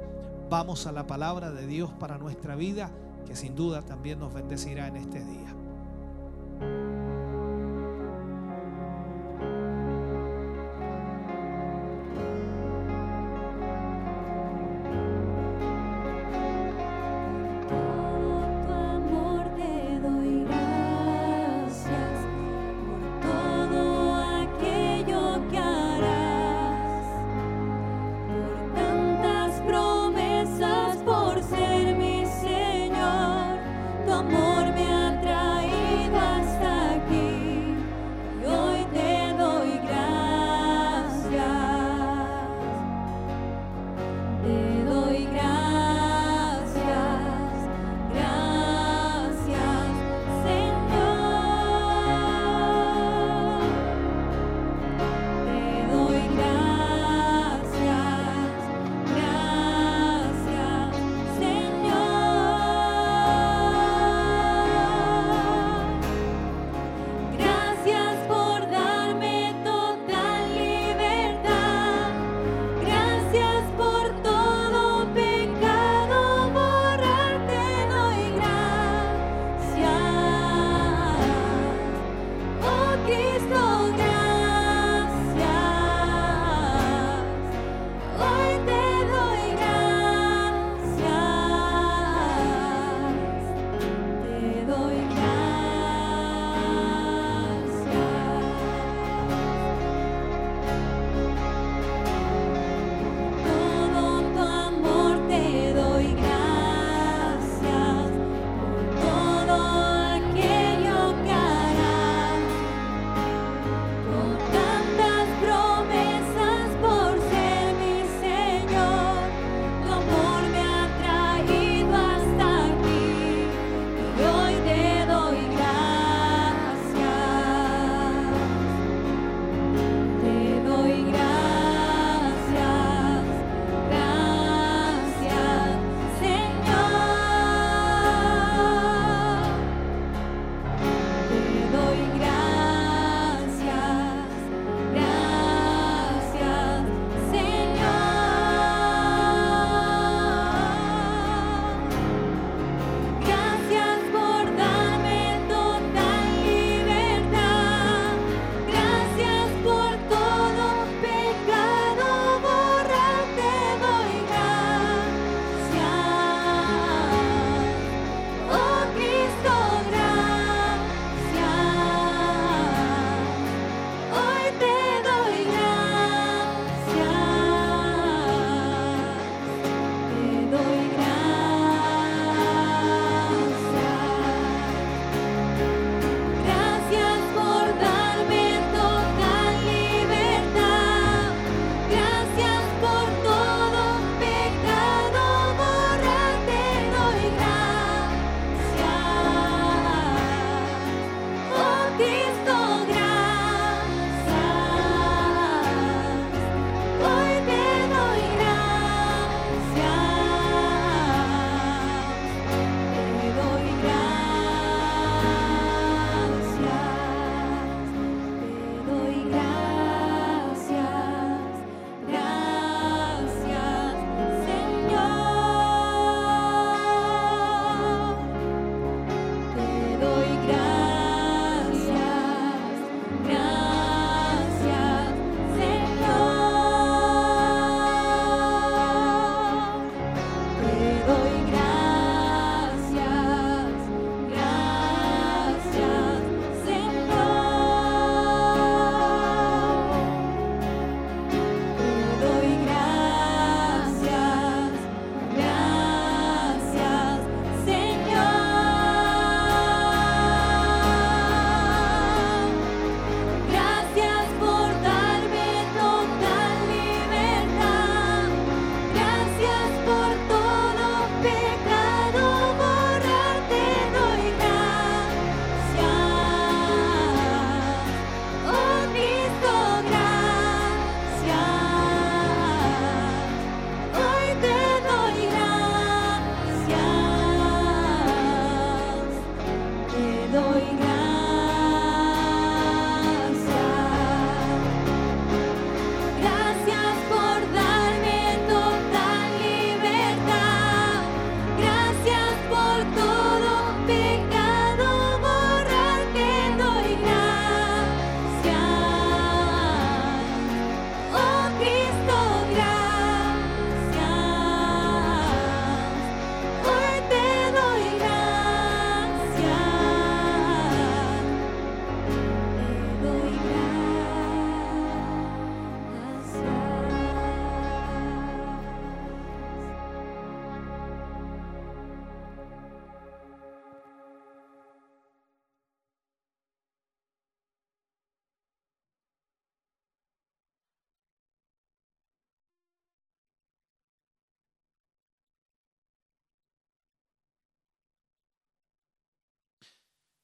[0.50, 2.92] vamos a la palabra de Dios para nuestra vida,
[3.26, 5.56] que sin duda también nos bendecirá en este día.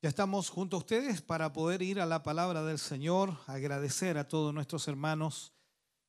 [0.06, 4.28] Ya estamos junto a ustedes para poder ir a la palabra del Señor, agradecer a
[4.28, 5.52] todos nuestros hermanos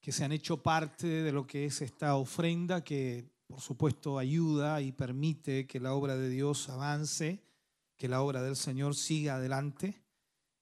[0.03, 4.83] que se han hecho parte de lo que es esta ofrenda que por supuesto ayuda
[4.83, 7.43] y permite que la obra de Dios avance,
[7.97, 10.03] que la obra del Señor siga adelante.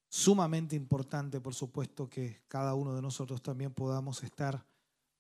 [0.08, 4.64] Sumamente importante, por supuesto, que cada uno de nosotros también podamos estar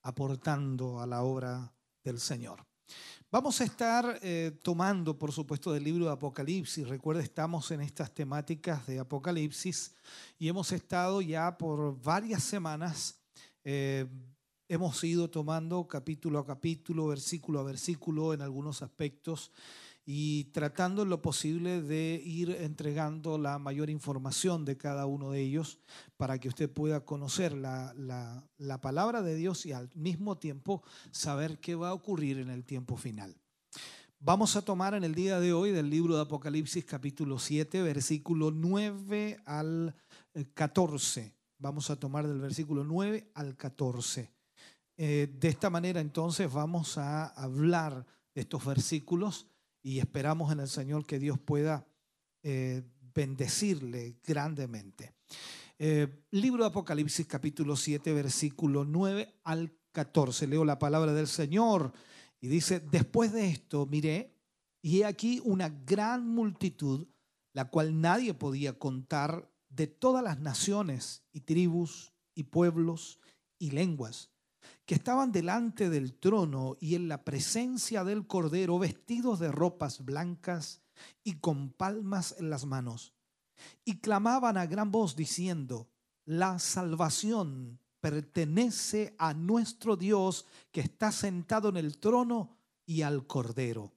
[0.02, 2.64] aportando a la obra del Señor.
[3.30, 6.86] Vamos a estar eh, tomando, por supuesto, del libro de Apocalipsis.
[6.86, 9.94] Recuerda, estamos en estas temáticas de Apocalipsis
[10.38, 13.18] y hemos estado ya por varias semanas,
[13.64, 14.06] eh,
[14.68, 19.50] hemos ido tomando capítulo a capítulo, versículo a versículo en algunos aspectos
[20.06, 25.78] y tratando lo posible de ir entregando la mayor información de cada uno de ellos
[26.16, 27.94] para que usted pueda conocer la,
[28.58, 32.64] la, palabra de Dios y al mismo tiempo saber qué va a ocurrir en el
[32.64, 33.34] tiempo final.
[34.20, 38.50] Vamos a tomar en el día de hoy del libro de Apocalipsis capítulo 7, versículo
[38.50, 39.94] 9 al
[40.52, 41.20] 14.
[41.20, 44.30] Eh, vamos a tomar del versículo 9 al 14.
[44.96, 49.46] Eh, de esta manera entonces vamos a hablar de estos versículos
[49.84, 51.86] y esperamos en el Señor que Dios pueda
[52.42, 52.82] eh,
[53.14, 55.12] bendecirle grandemente.
[55.78, 60.46] Eh, libro de Apocalipsis capítulo 7 versículo 9 al 14.
[60.46, 61.92] Leo la palabra del Señor
[62.40, 64.34] y dice, después de esto miré
[64.80, 67.06] y he aquí una gran multitud,
[67.52, 73.20] la cual nadie podía contar de todas las naciones y tribus y pueblos
[73.58, 74.33] y lenguas
[74.86, 80.82] que estaban delante del trono y en la presencia del Cordero, vestidos de ropas blancas
[81.22, 83.14] y con palmas en las manos.
[83.84, 85.88] Y clamaban a gran voz diciendo,
[86.26, 93.92] la salvación pertenece a nuestro Dios que está sentado en el trono y al Cordero.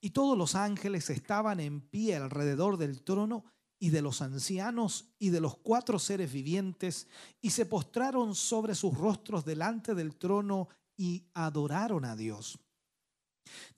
[0.00, 3.44] Y todos los ángeles estaban en pie alrededor del trono
[3.78, 7.06] y de los ancianos y de los cuatro seres vivientes,
[7.40, 12.58] y se postraron sobre sus rostros delante del trono y adoraron a Dios,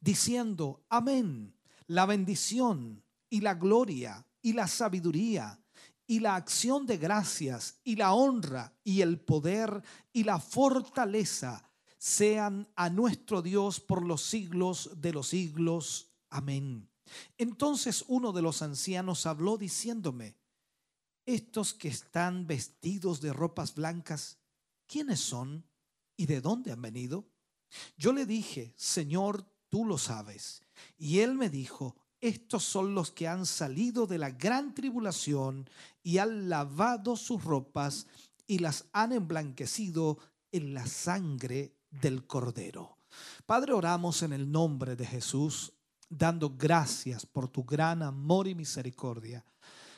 [0.00, 1.54] diciendo, amén,
[1.86, 5.60] la bendición y la gloria y la sabiduría
[6.06, 9.82] y la acción de gracias y la honra y el poder
[10.12, 16.10] y la fortaleza sean a nuestro Dios por los siglos de los siglos.
[16.30, 16.89] Amén.
[17.38, 20.36] Entonces uno de los ancianos habló diciéndome,
[21.26, 24.38] estos que están vestidos de ropas blancas,
[24.86, 25.64] ¿quiénes son
[26.16, 27.28] y de dónde han venido?
[27.96, 30.62] Yo le dije, Señor, tú lo sabes.
[30.98, 35.68] Y él me dijo, estos son los que han salido de la gran tribulación
[36.02, 38.06] y han lavado sus ropas
[38.46, 40.18] y las han emblanquecido
[40.52, 42.98] en la sangre del cordero.
[43.46, 45.72] Padre, oramos en el nombre de Jesús
[46.10, 49.44] dando gracias por tu gran amor y misericordia.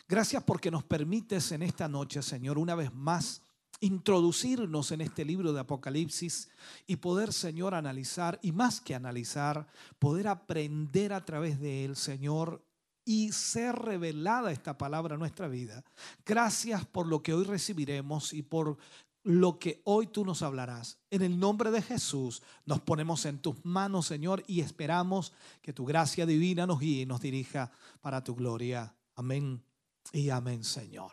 [0.06, 3.42] Gracias porque nos permites en esta noche, Señor, una vez más
[3.80, 6.50] introducirnos en este libro de Apocalipsis
[6.86, 9.66] y poder, Señor, analizar y más que analizar,
[9.98, 12.62] poder aprender a través de él, Señor,
[13.04, 15.82] y ser revelada esta palabra en nuestra vida.
[16.24, 18.78] Gracias por lo que hoy recibiremos y por
[19.24, 20.98] lo que hoy tú nos hablarás.
[21.10, 25.84] En el nombre de Jesús nos ponemos en tus manos, Señor, y esperamos que tu
[25.84, 27.70] gracia divina nos guíe y nos dirija
[28.00, 28.94] para tu gloria.
[29.14, 29.62] Amén
[30.12, 31.12] y amén, Señor.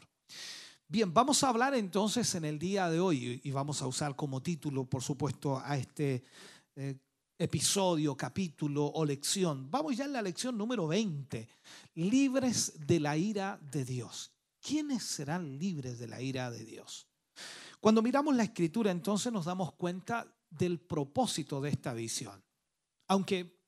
[0.88, 4.42] Bien, vamos a hablar entonces en el día de hoy y vamos a usar como
[4.42, 6.24] título, por supuesto, a este
[6.76, 6.98] eh,
[7.38, 9.70] episodio, capítulo o lección.
[9.70, 11.48] Vamos ya en la lección número 20,
[11.94, 14.32] libres de la ira de Dios.
[14.60, 17.09] ¿Quiénes serán libres de la ira de Dios?
[17.80, 22.44] Cuando miramos la escritura, entonces nos damos cuenta del propósito de esta visión.
[23.08, 23.60] Aunque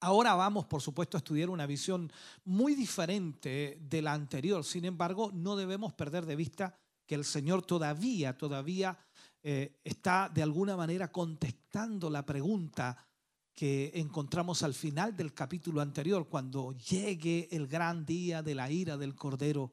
[0.00, 2.12] ahora vamos, por supuesto, a estudiar una visión
[2.44, 7.62] muy diferente de la anterior, sin embargo, no debemos perder de vista que el Señor
[7.62, 8.98] todavía, todavía
[9.42, 13.08] eh, está de alguna manera contestando la pregunta
[13.54, 18.96] que encontramos al final del capítulo anterior, cuando llegue el gran día de la ira
[18.96, 19.72] del Cordero,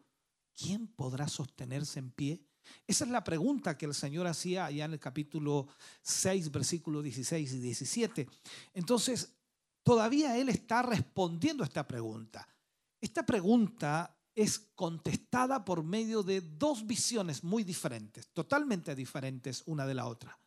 [0.58, 2.45] ¿quién podrá sostenerse en pie?
[2.88, 5.68] Esa es la pregunta que el Señor hacía allá en el capítulo
[6.02, 8.30] 6, versículos 16 y 17.
[8.74, 9.34] Entonces,
[9.84, 12.48] todavía Él está respondiendo a esta pregunta.
[13.00, 19.94] Esta pregunta es contestada por medio de dos visiones muy diferentes, totalmente diferentes una de
[19.94, 20.38] la otra.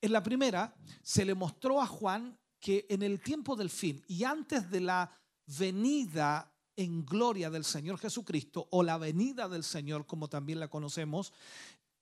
[0.00, 4.24] En la primera, se le mostró a Juan que en el tiempo del fin y
[4.24, 5.10] antes de la
[5.58, 11.32] venida en gloria del Señor Jesucristo o la venida del Señor como también la conocemos,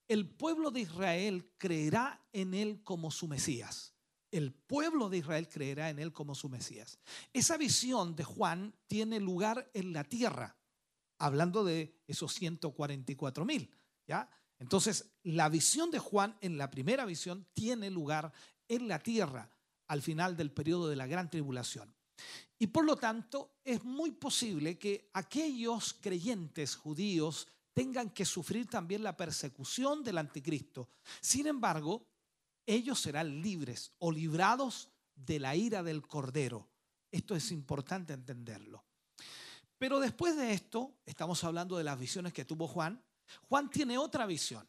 [0.08, 3.94] el pueblo de Israel creerá en Él como su Mesías.
[4.30, 6.98] El pueblo de Israel creerá en Él como su Mesías.
[7.32, 10.56] Esa visión de Juan tiene lugar en la tierra.
[11.16, 13.70] hablando de esos 144 mil.
[14.58, 18.32] Entonces, la visión de Juan en la primera visión tiene lugar
[18.68, 19.50] en la tierra
[19.86, 21.94] al final del periodo de la gran tribulación.
[22.58, 29.02] Y por lo tanto, es muy posible que aquellos creyentes judíos tengan que sufrir también
[29.02, 30.88] la persecución del anticristo.
[31.20, 32.06] Sin embargo,
[32.64, 36.68] ellos serán libres o librados de la ira del Cordero.
[37.10, 38.84] Esto es importante entenderlo.
[39.76, 43.04] Pero después de esto, estamos hablando de las visiones que tuvo Juan,
[43.48, 44.66] Juan tiene otra visión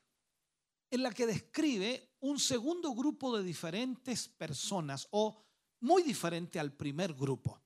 [0.90, 5.45] en la que describe un segundo grupo de diferentes personas o
[5.80, 7.62] muy diferente al primer grupo,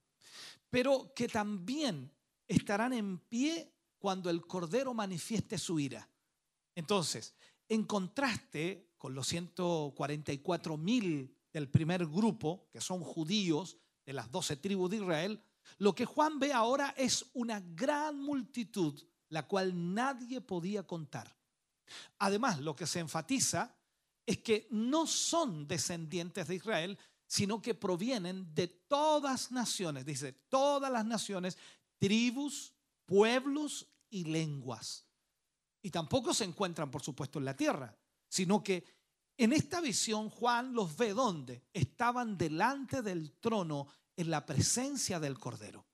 [0.70, 2.12] pero que también
[2.48, 6.10] estarán en pie cuando el Cordero manifieste su ira.
[6.76, 7.36] Entonces,
[7.68, 14.56] en contraste con los 144 mil del primer grupo, que son judíos de las doce
[14.56, 15.44] tribus de Israel,
[15.78, 19.00] lo que Juan ve ahora es una gran multitud,
[19.30, 21.36] la cual nadie podía contar.
[22.18, 23.76] Además, lo que se enfatiza
[24.26, 26.98] es que no son descendientes de Israel,
[27.30, 31.60] sino que provienen de todas naciones, dice, todas las naciones,
[32.00, 32.74] tribus,
[33.06, 35.06] pueblos y lenguas.
[35.84, 37.96] Y tampoco se encuentran, por supuesto, en la tierra,
[38.28, 38.84] sino que
[39.38, 45.38] en esta visión Juan los ve donde estaban delante del trono en la presencia del
[45.38, 45.86] Cordero.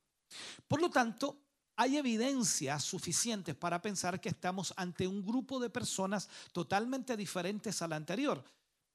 [0.69, 1.41] Por lo tanto,
[1.75, 7.91] hay evidencias suficientes para pensar que estamos ante un grupo de personas totalmente diferentes al
[7.91, 8.41] anterior,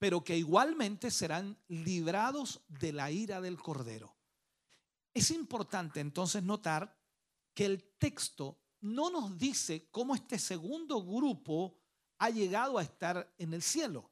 [0.01, 4.17] pero que igualmente serán librados de la ira del Cordero.
[5.13, 6.99] Es importante entonces notar
[7.53, 11.77] que el texto no nos dice cómo este segundo grupo
[12.17, 14.11] ha llegado a estar en el cielo.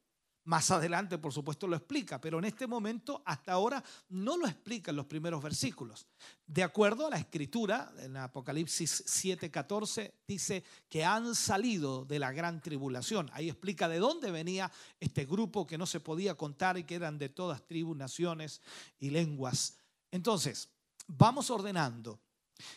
[0.49, 4.91] Más adelante, por supuesto, lo explica, pero en este momento, hasta ahora, no lo explica
[4.91, 6.07] en los primeros versículos.
[6.47, 12.63] De acuerdo a la escritura, en Apocalipsis 7:14, dice que han salido de la gran
[12.63, 13.29] tribulación.
[13.35, 17.19] Ahí explica de dónde venía este grupo que no se podía contar y que eran
[17.19, 18.63] de todas tribus, naciones
[18.99, 19.77] y lenguas.
[20.11, 20.71] Entonces,
[21.09, 22.21] vamos ordenando.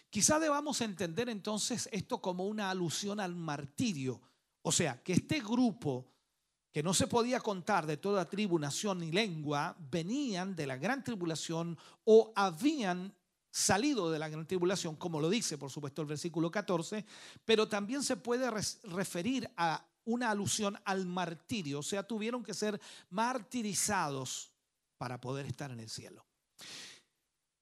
[0.09, 4.19] Quizá debamos entender entonces esto como una alusión al martirio.
[4.61, 6.11] O sea, que este grupo
[6.72, 11.03] que no se podía contar de toda tribu, nación ni lengua, venían de la gran
[11.03, 13.13] tribulación o habían
[13.51, 17.05] salido de la gran tribulación, como lo dice por supuesto el versículo 14,
[17.43, 18.49] pero también se puede
[18.84, 22.80] referir a una alusión al martirio, o sea, tuvieron que ser
[23.10, 24.52] martirizados
[24.98, 26.26] para poder estar en el cielo.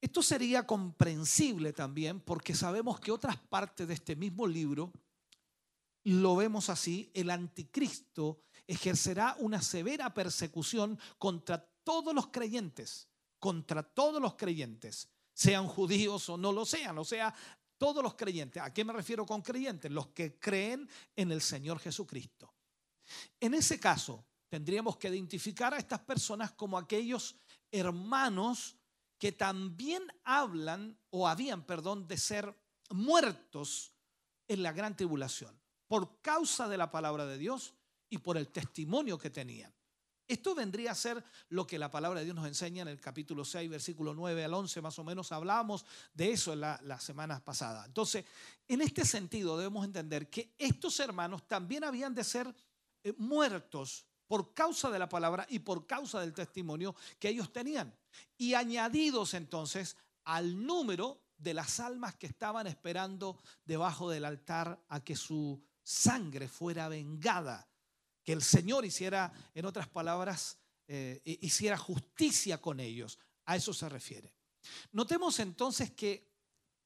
[0.02, 4.94] Esto sería comprensible también porque sabemos que otras partes de este mismo libro
[6.04, 13.10] lo vemos así, el anticristo ejercerá una severa persecución contra todos los creyentes,
[13.40, 17.34] contra todos los creyentes, sean judíos o no lo sean, o sea,
[17.80, 18.62] todos los creyentes.
[18.62, 19.92] ¿A qué me refiero con creyentes?
[19.92, 22.54] Los que creen en el Señor Jesucristo.
[23.40, 27.38] En ese caso, tendríamos que identificar a estas personas como aquellos
[27.72, 28.78] hermanos
[29.18, 32.56] que también hablan o habían, perdón, de ser
[32.92, 33.94] muertos
[34.48, 37.74] en la gran tribulación por causa de la palabra de Dios
[38.10, 39.74] y por el testimonio que tenían.
[40.30, 43.44] Esto vendría a ser lo que la palabra de Dios nos enseña en el capítulo
[43.44, 47.42] 6, versículo 9 al 11, más o menos hablábamos de eso en la, las semanas
[47.42, 47.88] pasadas.
[47.88, 48.26] Entonces,
[48.68, 52.54] en este sentido debemos entender que estos hermanos también habían de ser
[53.04, 57.92] eh, muertos por causa de la palabra y por causa del testimonio que ellos tenían.
[58.38, 65.04] Y añadidos entonces al número de las almas que estaban esperando debajo del altar a
[65.04, 67.69] que su sangre fuera vengada
[68.24, 73.20] que el Señor hiciera, en otras palabras, eh, hiciera justicia con ellos.
[73.46, 74.34] A eso se refiere.
[74.92, 76.30] Notemos entonces que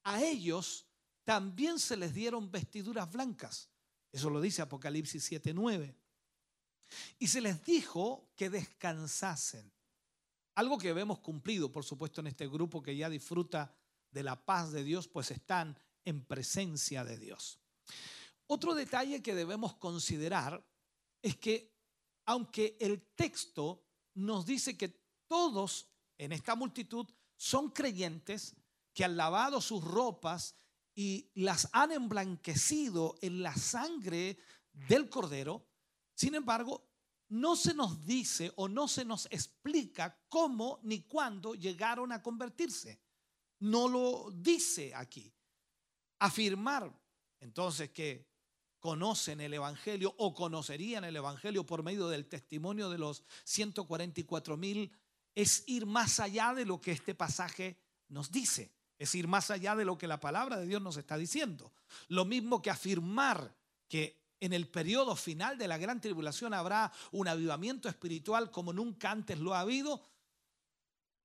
[0.04, 0.86] a ellos
[1.24, 3.70] también se les dieron vestiduras blancas.
[4.12, 5.96] Eso lo dice Apocalipsis 7:9.
[7.18, 9.72] Y se les dijo que descansasen.
[10.56, 13.76] Algo que vemos cumplido, por supuesto, en este grupo que ya disfruta
[14.12, 17.60] de la paz de Dios, pues están en presencia de Dios.
[18.46, 20.64] Otro detalle que debemos considerar
[21.24, 21.74] es que
[22.26, 24.90] aunque el texto nos dice que
[25.26, 28.56] todos en esta multitud son creyentes,
[28.94, 30.56] que han lavado sus ropas
[30.94, 34.38] y las han emblanquecido en la sangre
[34.72, 35.66] del cordero,
[36.14, 36.88] sin embargo,
[37.30, 43.02] no se nos dice o no se nos explica cómo ni cuándo llegaron a convertirse.
[43.60, 45.34] No lo dice aquí.
[46.20, 46.94] Afirmar
[47.40, 48.33] entonces que
[48.84, 54.92] conocen el Evangelio o conocerían el Evangelio por medio del testimonio de los 144 mil
[55.34, 57.80] es ir más allá de lo que este pasaje
[58.10, 58.74] nos dice.
[59.00, 61.72] Es ir más allá de lo que la palabra de Dios nos está diciendo.
[62.10, 63.56] Lo mismo que afirmar
[63.88, 69.12] que en el periodo final de la gran tribulación habrá un avivamiento espiritual como nunca
[69.12, 70.04] antes lo ha habido,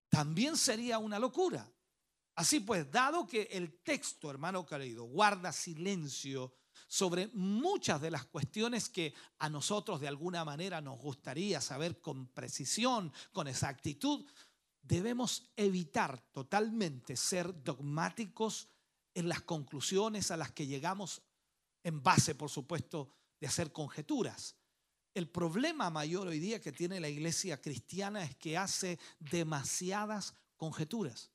[0.09, 1.69] también sería una locura.
[2.37, 6.55] Así pues, dado que el texto, hermano querido, guarda silencio
[6.89, 12.29] sobre muchas de las cuestiones que a nosotros de alguna manera nos gustaría saber con
[12.29, 14.27] precisión, con exactitud,
[14.83, 18.69] debemos evitar totalmente ser dogmáticos
[19.15, 21.23] en las conclusiones a las que llegamos
[21.85, 24.57] en base, por supuesto, de hacer conjeturas.
[25.13, 31.31] El problema mayor hoy día que tiene la iglesia cristiana es que hace demasiadas conjeturas.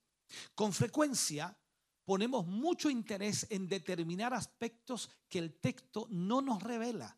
[0.55, 1.57] Con frecuencia
[2.05, 7.17] ponemos mucho interés en determinar aspectos que el texto no nos revela.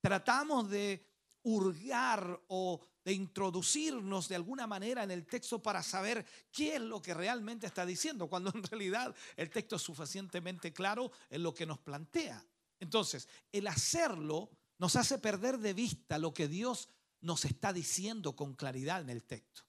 [0.00, 1.06] Tratamos de
[1.42, 7.00] hurgar o de introducirnos de alguna manera en el texto para saber qué es lo
[7.00, 11.66] que realmente está diciendo, cuando en realidad el texto es suficientemente claro en lo que
[11.66, 12.44] nos plantea.
[12.80, 16.88] Entonces, el hacerlo nos hace perder de vista lo que Dios
[17.20, 19.62] nos está diciendo con claridad en el texto.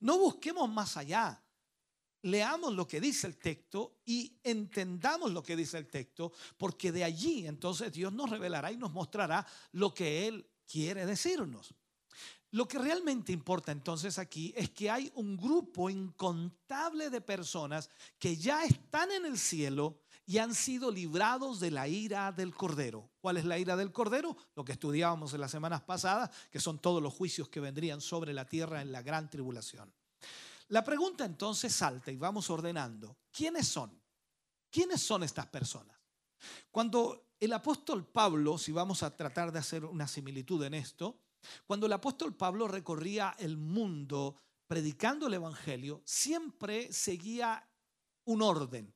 [0.00, 1.42] No busquemos más allá
[2.22, 7.04] leamos lo que dice el texto y entendamos lo que dice el texto, porque de
[7.04, 11.74] allí entonces Dios nos revelará y nos mostrará lo que Él quiere decirnos.
[12.52, 17.88] Lo que realmente importa entonces aquí es que hay un grupo incontable de personas
[18.18, 23.10] que ya están en el cielo y han sido librados de la ira del Cordero.
[23.20, 24.36] ¿Cuál es la ira del Cordero?
[24.54, 28.34] Lo que estudiábamos en las semanas pasadas, que son todos los juicios que vendrían sobre
[28.34, 29.90] la tierra en la gran tribulación.
[30.72, 33.18] La pregunta entonces salta y vamos ordenando.
[33.30, 33.92] ¿Quiénes son?
[34.70, 35.98] ¿Quiénes son estas personas?
[36.70, 41.18] Cuando el apóstol Pablo, si vamos a tratar de hacer una similitud en esto,
[41.66, 44.36] cuando el apóstol Pablo recorría el mundo
[44.66, 47.68] predicando el Evangelio, siempre seguía
[48.24, 48.94] un orden.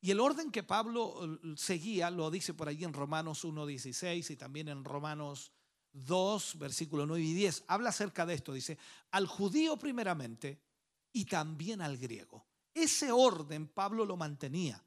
[0.00, 4.36] Y el orden que Pablo eh, seguía, lo dice por ahí en Romanos 1.16 y
[4.36, 5.50] también en Romanos
[5.90, 8.52] 2, versículo 9 y 10, habla acerca de esto.
[8.52, 8.78] Dice,
[9.10, 10.67] al judío primeramente,
[11.18, 12.46] y también al griego.
[12.72, 14.80] Ese orden Pablo lo mantenía.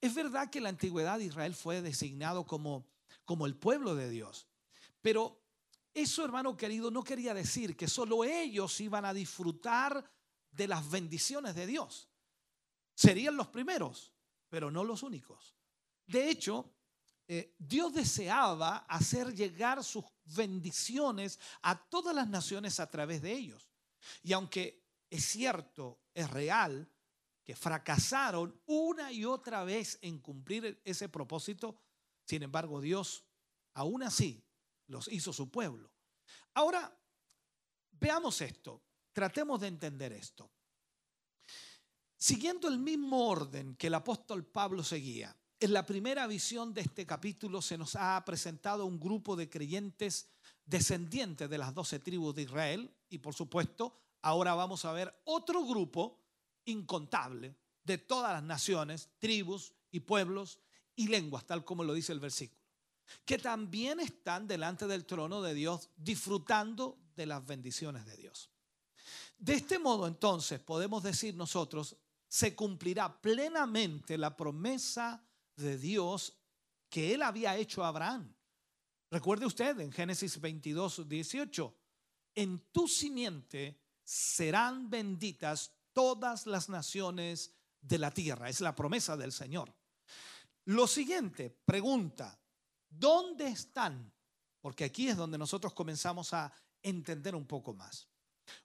[0.00, 2.84] Es verdad que en la antigüedad Israel fue designado como,
[3.24, 4.48] como el pueblo de Dios,
[5.00, 5.40] pero
[5.94, 10.04] eso, hermano querido, no quería decir que solo ellos iban a disfrutar
[10.50, 12.08] de las bendiciones de Dios.
[12.96, 14.12] Serían los primeros,
[14.48, 15.54] pero no los únicos.
[16.08, 16.74] De hecho,
[17.28, 23.70] eh, Dios deseaba hacer llegar sus bendiciones a todas las naciones a través de ellos.
[24.24, 26.90] Y aunque es cierto, es real,
[27.44, 31.80] que fracasaron una y otra vez en cumplir ese propósito,
[32.24, 33.24] sin embargo Dios
[33.72, 34.44] aún así
[34.88, 35.90] los hizo su pueblo.
[36.54, 36.94] Ahora,
[37.92, 38.82] veamos esto,
[39.12, 40.50] tratemos de entender esto.
[42.16, 47.06] Siguiendo el mismo orden que el apóstol Pablo seguía, en la primera visión de este
[47.06, 50.30] capítulo se nos ha presentado un grupo de creyentes
[50.64, 55.64] descendientes de las doce tribus de Israel y por supuesto ahora vamos a ver otro
[55.64, 56.20] grupo
[56.64, 60.60] incontable de todas las naciones, tribus y pueblos
[60.94, 62.60] y lenguas, tal como lo dice el versículo,
[63.24, 68.50] que también están delante del trono de Dios disfrutando de las bendiciones de Dios.
[69.38, 71.96] De este modo, entonces, podemos decir nosotros,
[72.26, 75.24] se cumplirá plenamente la promesa
[75.56, 76.36] de Dios
[76.90, 78.34] que él había hecho a Abraham.
[79.10, 81.74] Recuerde usted en Génesis 22, 18,
[82.34, 87.52] en tu simiente serán benditas todas las naciones
[87.82, 88.48] de la tierra.
[88.48, 89.74] Es la promesa del Señor.
[90.64, 92.40] Lo siguiente, pregunta,
[92.88, 94.10] ¿dónde están?
[94.62, 98.08] Porque aquí es donde nosotros comenzamos a entender un poco más.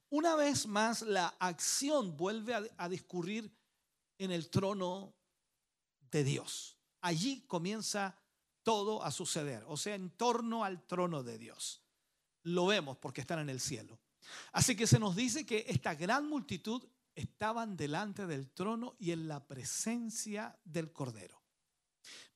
[0.10, 3.54] Una vez más, la acción vuelve a, discurrir
[4.18, 5.14] en el trono
[6.10, 6.78] de Dios.
[7.02, 8.18] Allí comienza
[8.64, 11.84] todo a suceder, o sea, en torno al trono de Dios.
[12.44, 14.00] Lo vemos porque están en el cielo.
[14.52, 16.84] Así que se nos dice que esta gran multitud
[17.16, 21.42] estaban delante del trono y en la presencia del Cordero.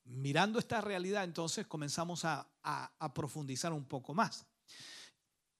[0.06, 2.50] Mirando esta realidad, entonces comenzamos a,
[3.14, 4.46] profundizar un poco más.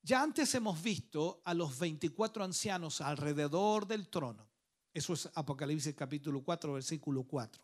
[0.02, 4.48] Ya antes hemos visto a los 24 ancianos alrededor del trono.
[4.94, 7.62] Eso es Apocalipsis capítulo 4, versículo 4.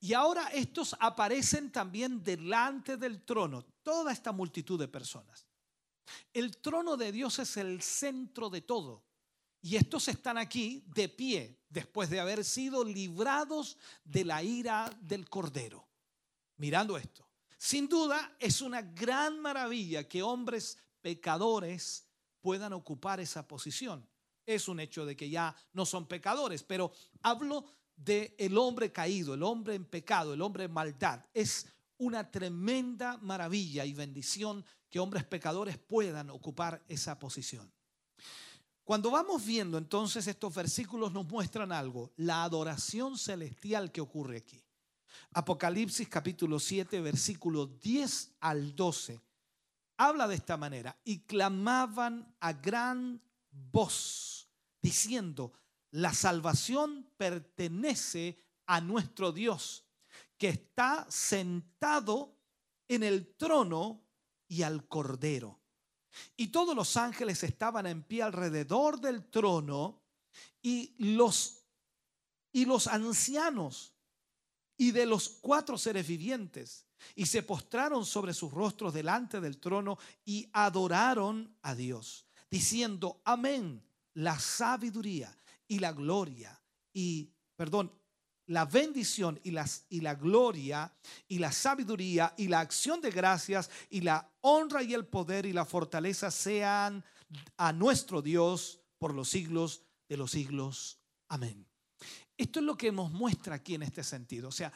[0.00, 5.46] Y ahora estos aparecen también delante del trono, toda esta multitud de personas.
[6.32, 9.04] El trono de Dios es el centro de todo.
[9.60, 15.28] Y estos están aquí de pie después de haber sido librados de la ira del
[15.28, 15.88] Cordero.
[16.56, 17.28] Mirando esto.
[17.56, 22.08] Sin duda es una gran maravilla que hombres pecadores
[22.40, 24.04] puedan ocupar esa posición.
[24.44, 26.92] Es un hecho de que ya no son pecadores, pero
[27.22, 27.64] hablo
[27.94, 31.24] del el hombre caído, el hombre en pecado, el hombre en maldad.
[31.32, 31.66] Es
[31.98, 37.72] una tremenda maravilla y bendición que hombres pecadores puedan ocupar esa posición.
[38.84, 44.62] Cuando vamos viendo entonces estos versículos nos muestran algo, la adoración celestial que ocurre aquí.
[45.32, 49.18] Apocalipsis capítulo 7, versículo 10 al 12,
[49.96, 53.18] habla de esta manera, y clamaban a gran
[53.50, 54.46] voz,
[54.82, 55.54] diciendo,
[55.90, 59.86] la salvación pertenece a nuestro Dios,
[60.36, 62.36] que está sentado
[62.88, 64.01] en el trono
[64.52, 65.58] y al cordero.
[66.36, 70.02] Y todos los ángeles estaban en pie alrededor del trono
[70.60, 71.64] y los,
[72.52, 73.94] y los ancianos
[74.76, 79.96] y de los cuatro seres vivientes y se postraron sobre sus rostros delante del trono
[80.22, 85.34] y adoraron a Dios, diciendo, amén, la sabiduría
[85.66, 86.62] y la gloria
[86.92, 87.90] y, perdón,
[88.46, 90.92] la bendición y, las, y la gloria
[91.28, 95.52] y la sabiduría y la acción de gracias y la honra y el poder y
[95.52, 97.04] la fortaleza sean
[97.56, 100.98] a nuestro Dios por los siglos de los siglos.
[101.28, 101.66] Amén.
[102.36, 104.48] Esto es lo que nos muestra aquí en este sentido.
[104.48, 104.72] O sea,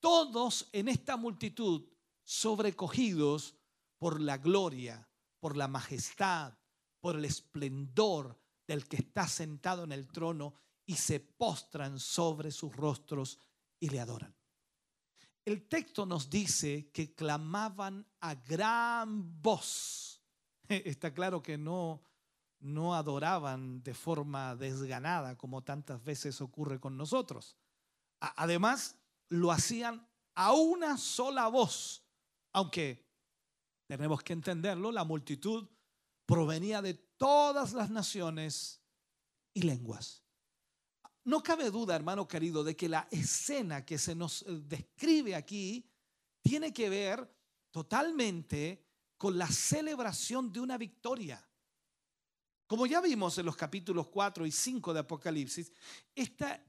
[0.00, 1.84] todos en esta multitud
[2.24, 3.54] sobrecogidos
[3.98, 5.08] por la gloria,
[5.40, 6.54] por la majestad,
[7.00, 10.54] por el esplendor del que está sentado en el trono
[10.86, 13.38] y se postran sobre sus rostros
[13.80, 14.34] y le adoran.
[15.44, 20.20] El texto nos dice que clamaban a gran voz.
[20.68, 22.02] Está claro que no,
[22.60, 27.56] no adoraban de forma desganada como tantas veces ocurre con nosotros.
[28.18, 28.96] Además,
[29.28, 32.04] lo hacían a una sola voz,
[32.52, 33.06] aunque
[33.86, 35.68] tenemos que entenderlo, la multitud
[36.26, 38.80] provenía de todas las naciones
[39.54, 40.25] y lenguas.
[41.26, 45.84] No cabe duda, hermano querido, de que la escena que se nos eh, describe aquí
[46.40, 47.28] tiene que ver
[47.72, 48.86] totalmente
[49.18, 51.44] con la celebración de una victoria.
[52.68, 55.72] Como ya vimos en los capítulos 4 y 5 de Apocalipsis,
[56.14, 56.62] esta,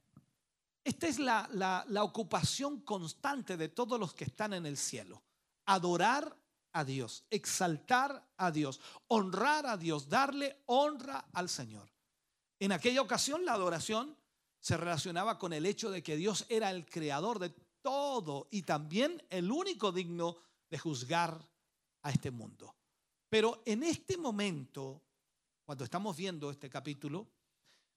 [0.83, 5.21] esta es la, la, la ocupación constante de todos los que están en el cielo.
[5.67, 6.35] Adorar
[6.71, 11.91] a Dios, exaltar a Dios, honrar a Dios, darle honra al Señor.
[12.57, 14.17] En aquella ocasión la adoración
[14.67, 19.23] se relacionaba con el hecho de que Dios era el creador de todo y también
[19.29, 20.35] el único digno
[20.69, 21.39] de juzgar
[22.01, 22.75] a este mundo.
[23.29, 25.01] Pero en este momento,
[25.63, 27.29] cuando estamos viendo este capítulo,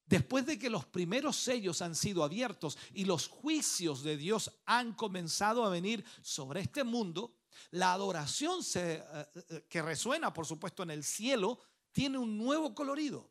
[0.07, 4.93] después de que los primeros sellos han sido abiertos y los juicios de Dios han
[4.93, 7.35] comenzado a venir sobre este mundo,
[7.73, 9.03] la adoración eh,
[9.35, 11.59] eh, que resuena, por supuesto, en el cielo,
[11.91, 13.29] tiene un nuevo colorido.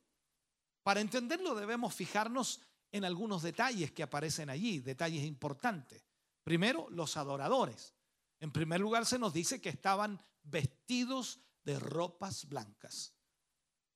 [0.84, 2.60] Para entenderlo debemos fijarnos
[2.92, 6.04] en algunos detalles que aparecen allí, detalles importantes.
[6.44, 7.94] Primero, los adoradores.
[8.40, 13.14] En primer lugar, se nos dice que estaban vestidos de ropas blancas.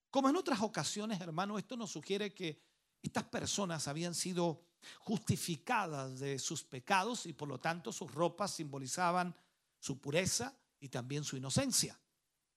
[0.09, 2.61] Como en otras ocasiones, hermano, esto nos sugiere que
[3.01, 4.65] estas personas habían sido
[4.99, 9.35] justificadas de sus pecados y por lo tanto sus ropas simbolizaban
[9.79, 11.99] su pureza y también su inocencia.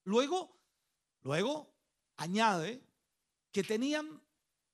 [0.05, 0.57] Luego,
[1.23, 1.73] luego
[2.17, 2.83] añade
[3.53, 4.21] que tenían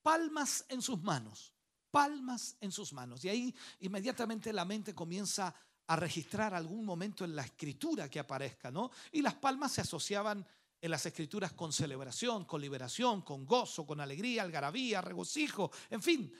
[0.02, 1.51] palmas en sus manos,
[1.92, 3.24] palmas en sus manos.
[3.24, 5.54] Y ahí inmediatamente la mente comienza
[5.86, 8.90] a registrar algún momento en la escritura que aparezca, ¿no?
[9.12, 10.44] Y las palmas se asociaban
[10.80, 16.34] en las escrituras con celebración, con liberación, con gozo, con alegría, algarabía, regocijo, en fin.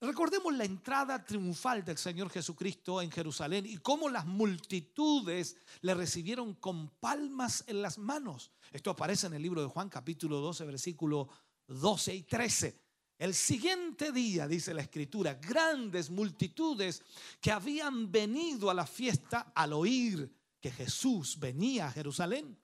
[0.00, 6.54] Recordemos la entrada triunfal del Señor Jesucristo en Jerusalén y cómo las multitudes le recibieron
[6.54, 8.50] con palmas en las manos.
[8.72, 11.28] Esto aparece en el libro de Juan capítulo 12, versículo
[11.68, 12.81] 12 y 13.
[13.22, 17.04] El siguiente día, dice la escritura, grandes multitudes
[17.40, 20.28] que habían venido a la fiesta al oír
[20.60, 22.60] que Jesús venía a Jerusalén,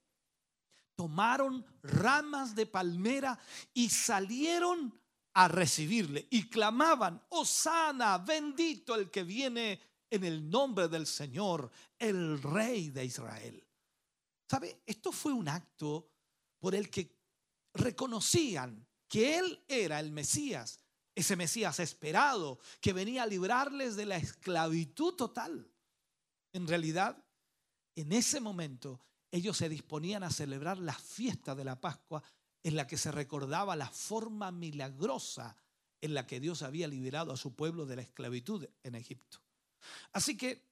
[0.97, 3.39] tomaron ramas de palmera
[3.72, 5.01] y salieron
[5.35, 9.80] a recibirle y clamaban, Osana, bendito el que viene
[10.10, 13.64] en el nombre del Señor, el Rey de Israel.
[14.51, 14.82] ¿Sabe?
[14.85, 16.10] Esto fue un acto
[16.59, 17.16] por el que
[17.74, 20.80] reconocían que Él era el Mesías,
[21.14, 25.70] ese Mesías esperado, que venía a librarles de la esclavitud total.
[26.52, 27.24] En realidad,
[27.97, 32.22] en ese momento, ellos se disponían a celebrar la fiesta de la Pascua
[32.62, 35.56] en la que se recordaba la forma milagrosa
[36.01, 39.39] en la que Dios había liberado a su pueblo de la esclavitud en Egipto.
[40.12, 40.68] Así que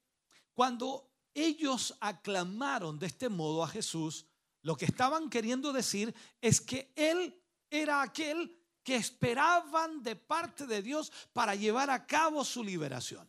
[0.54, 4.26] cuando ellos aclamaron de este modo a Jesús,
[4.62, 7.40] lo que estaban queriendo decir es que Él
[7.70, 13.28] era aquel que esperaban de parte de Dios para llevar a cabo su liberación.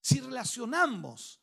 [0.00, 1.40] Si relacionamos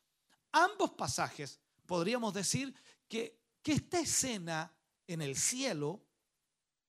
[0.52, 2.74] ambos pasajes, podríamos decir
[3.08, 4.74] que, que esta escena
[5.08, 6.02] en el cielo,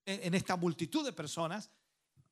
[0.07, 1.71] en esta multitud de personas,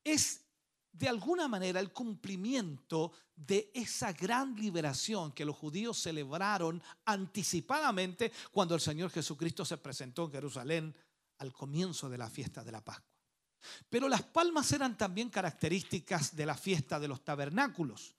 [0.03, 0.45] es
[0.91, 8.75] de alguna manera el cumplimiento de esa gran liberación que los judíos celebraron anticipadamente cuando
[8.75, 10.95] el Señor Jesucristo se presentó en Jerusalén
[11.41, 13.09] al comienzo de la fiesta de la Pascua.
[13.89, 18.15] Pero las palmas eran también características de la fiesta de los tabernáculos.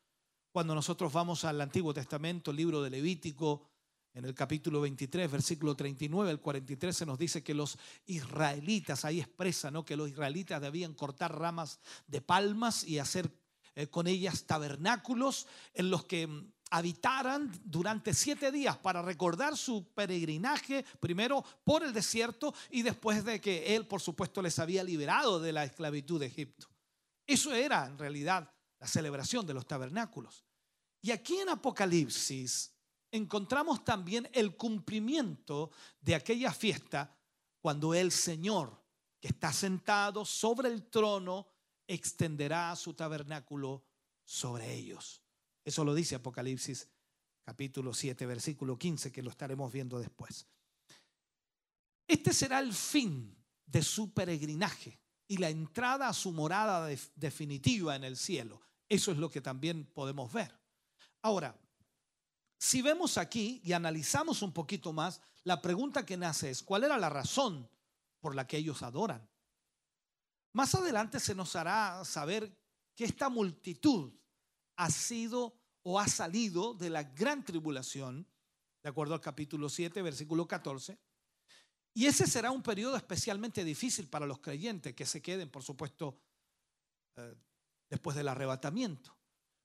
[0.51, 3.69] Cuando nosotros vamos al Antiguo Testamento, libro de Levítico,
[4.15, 9.21] en el capítulo 23, versículo 39 al 43 se nos dice que los israelitas, ahí
[9.21, 9.85] expresa ¿no?
[9.85, 13.31] que los israelitas debían cortar ramas de palmas y hacer
[13.75, 19.85] eh, con ellas tabernáculos en los que mm, habitaran durante siete días para recordar su
[19.93, 25.39] peregrinaje, primero por el desierto y después de que él, por supuesto, les había liberado
[25.39, 26.67] de la esclavitud de Egipto.
[27.27, 28.51] Eso era en realidad
[28.81, 30.47] la celebración de los tabernáculos.
[31.03, 32.73] Y aquí en Apocalipsis
[33.11, 37.15] encontramos también el cumplimiento de aquella fiesta
[37.61, 38.83] cuando el Señor,
[39.21, 41.47] que está sentado sobre el trono,
[41.87, 43.85] extenderá su tabernáculo
[44.25, 45.22] sobre ellos.
[45.65, 46.89] Eso lo dice Apocalipsis
[47.45, 50.47] capítulo 7, versículo 15, que lo estaremos viendo después.
[52.07, 53.37] Este será el fin
[53.67, 58.61] de su peregrinaje y la entrada a su morada definitiva en el cielo.
[58.89, 60.55] Eso es lo que también podemos ver.
[61.23, 61.59] Ahora,
[62.59, 66.99] si vemos aquí y analizamos un poquito más, la pregunta que nace es, ¿cuál era
[66.99, 67.69] la razón
[68.21, 69.29] por la que ellos adoran?
[70.53, 72.55] Más adelante se nos hará saber
[72.95, 74.13] que esta multitud
[74.83, 75.55] ha sido
[75.85, 78.27] o ha salido de la gran tribulación,
[78.83, 80.99] de acuerdo al capítulo 7, versículo 14.
[81.95, 86.19] Y ese será un periodo especialmente difícil para los creyentes que se queden, por supuesto,
[87.17, 87.35] eh,
[87.89, 89.17] después del arrebatamiento.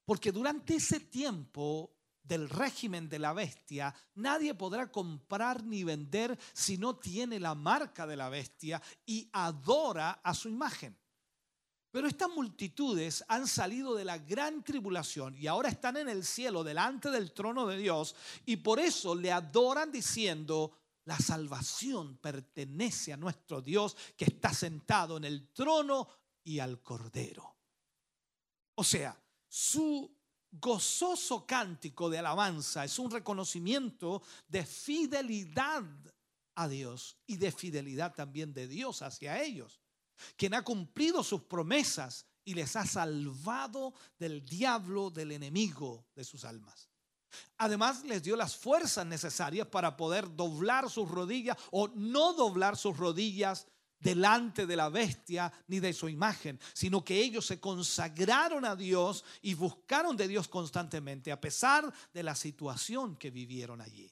[0.06, 6.78] Porque durante ese tiempo del régimen de la bestia, nadie podrá comprar ni vender si
[6.78, 10.96] no tiene la marca de la bestia y adora a su imagen.
[11.92, 16.64] Pero estas multitudes han salido de la gran tribulación y ahora están en el cielo
[16.64, 18.16] delante del trono de Dios
[18.46, 20.74] y por eso le adoran diciendo,
[21.06, 26.08] la salvación pertenece a nuestro Dios que está sentado en el trono
[26.44, 27.56] y al cordero.
[28.76, 30.14] O sea, su
[30.52, 35.84] gozoso cántico de alabanza es un reconocimiento de fidelidad
[36.56, 39.80] a Dios y de fidelidad también de Dios hacia ellos,
[40.36, 46.46] quien ha cumplido sus promesas y les ha salvado del diablo, del enemigo de sus
[46.46, 46.90] almas.
[47.58, 52.98] Además les dio las fuerzas necesarias para poder doblar sus rodillas o no doblar sus
[52.98, 53.68] rodillas
[54.00, 59.24] delante de la bestia ni de su imagen, sino que ellos se consagraron a Dios
[59.42, 64.12] y buscaron de Dios constantemente, a pesar de la situación que vivieron allí.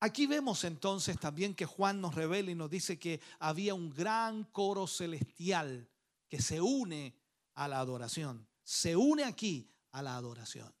[0.00, 4.44] Aquí vemos entonces también que Juan nos revela y nos dice que había un gran
[4.44, 5.88] coro celestial
[6.28, 7.14] que se une
[7.54, 10.74] a la adoración, se une aquí a la adoración.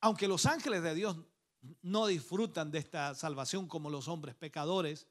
[0.00, 1.16] Aunque los ángeles de Dios
[1.80, 5.06] no disfrutan de esta salvación como los hombres pecadores,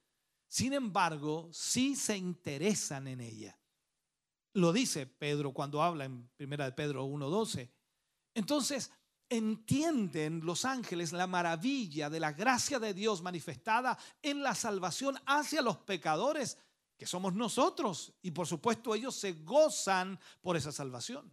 [0.48, 3.60] sin embargo, sí se interesan en ella.
[4.54, 7.70] Lo dice Pedro cuando habla en 1 de Pedro 1.12.
[8.34, 8.92] Entonces,
[9.30, 15.62] entienden los ángeles la maravilla de la gracia de Dios manifestada en la salvación hacia
[15.62, 16.58] los pecadores,
[16.98, 18.14] que somos nosotros.
[18.22, 21.32] Y por supuesto ellos se gozan por esa salvación.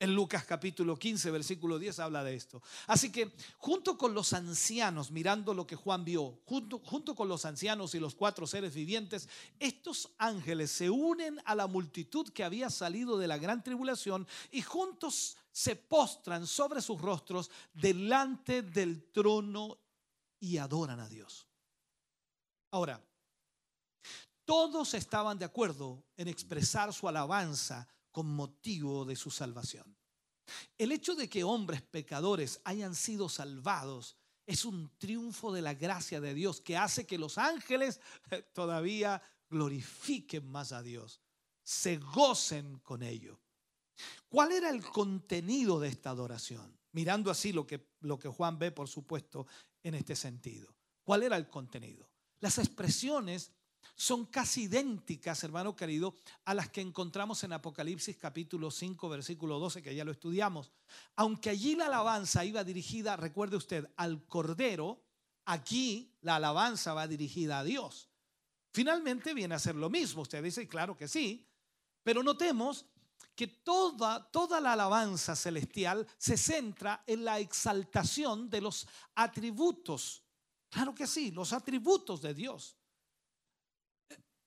[0.00, 2.60] En Lucas capítulo 15, versículo 10 habla de esto.
[2.88, 7.44] Así que junto con los ancianos, mirando lo que Juan vio, junto, junto con los
[7.44, 9.28] ancianos y los cuatro seres vivientes,
[9.60, 14.62] estos ángeles se unen a la multitud que había salido de la gran tribulación y
[14.62, 19.78] juntos se postran sobre sus rostros delante del trono
[20.40, 21.46] y adoran a Dios.
[22.72, 23.00] Ahora,
[24.44, 29.96] todos estaban de acuerdo en expresar su alabanza con motivo de su salvación.
[30.76, 34.16] El hecho de que hombres pecadores hayan sido salvados
[34.46, 38.00] es un triunfo de la gracia de Dios que hace que los ángeles
[38.52, 41.20] todavía glorifiquen más a Dios,
[41.62, 43.43] se gocen con ello.
[44.28, 46.76] ¿Cuál era el contenido de esta adoración?
[46.92, 47.78] Mirando así lo que,
[48.28, 49.46] Juan ve, por supuesto,
[49.82, 50.74] en este sentido.
[51.02, 52.08] ¿Cuál era el contenido?
[52.40, 53.52] Las expresiones
[53.96, 56.14] son casi idénticas, hermano querido,
[56.44, 60.72] a las que encontramos en Apocalipsis capítulo 5, versículo 12, que ya lo estudiamos.
[61.16, 65.02] Aunque allí la alabanza iba dirigida, recuerde usted, al Cordero,
[65.44, 68.08] aquí la alabanza va dirigida a Dios.
[68.72, 70.22] Finalmente viene a ser lo mismo.
[70.22, 71.46] Usted dice, claro que sí,
[72.02, 72.86] pero notemos
[73.34, 80.22] que toda, toda la alabanza celestial se centra en la exaltación de los atributos.
[80.70, 82.76] Claro que sí, los atributos de Dios.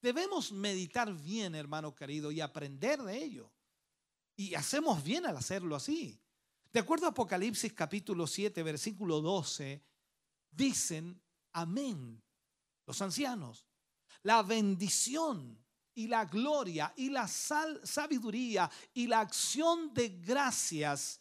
[0.02, 3.52] Debemos meditar bien, hermano querido, y aprender de ello.
[4.36, 6.22] Y hacemos bien al hacerlo así.
[6.72, 9.84] De acuerdo a Apocalipsis capítulo 7, versículo 12,
[10.52, 11.22] dicen,
[11.54, 12.22] amén,
[12.86, 13.66] los ancianos,
[14.24, 15.66] la bendición
[15.98, 21.20] y la gloria y la sabiduría y la acción de gracias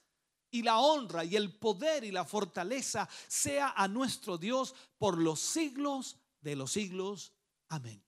[0.50, 5.40] y la honra y el poder y la fortaleza sea a nuestro Dios por los
[5.40, 7.32] siglos de los siglos.
[7.68, 8.04] Amén.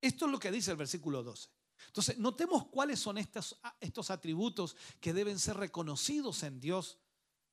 [0.00, 1.48] Esto es lo que dice el versículo 12.
[1.86, 6.98] Entonces, notemos cuáles son estos, estos atributos que deben ser reconocidos en Dios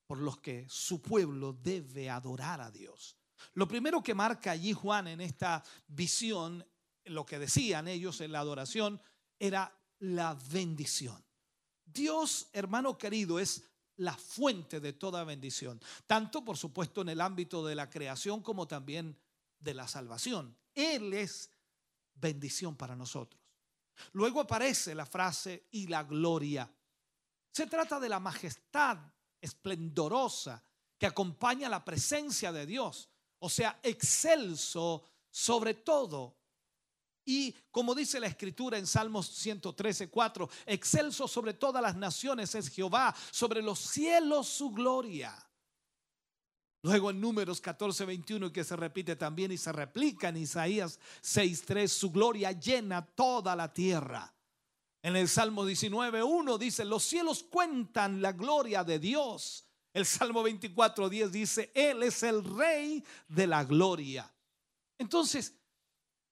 [0.07, 3.17] por los que su pueblo debe adorar a Dios.
[3.53, 6.65] Lo primero que marca allí Juan en esta visión
[7.05, 9.01] lo que decían ellos en la adoración
[9.39, 11.23] era la bendición.
[11.85, 13.63] Dios, hermano querido, es
[13.97, 18.67] la fuente de toda bendición, tanto por supuesto en el ámbito de la creación como
[18.67, 19.17] también
[19.59, 20.57] de la salvación.
[20.73, 21.51] Él es
[22.15, 23.41] bendición para nosotros.
[24.13, 26.69] Luego aparece la frase y la gloria.
[27.51, 28.97] Se trata de la majestad
[29.39, 30.63] esplendorosa
[30.97, 33.09] que acompaña la presencia de Dios,
[33.39, 36.42] o sea, excelso sobre todo
[37.25, 42.69] y como dice la escritura en Salmos 113, 4, excelso sobre todas las naciones es
[42.69, 45.33] Jehová, sobre los cielos su gloria.
[46.81, 51.63] Luego en Números 14, 21, que se repite también y se replica en Isaías 6,
[51.65, 54.33] 3, su gloria llena toda la tierra.
[55.01, 59.65] En el Salmo 19, 1 dice, los cielos cuentan la gloria de Dios.
[59.93, 64.29] El Salmo 24, 10 dice, Él es el rey de la gloria.
[64.97, 65.53] Entonces,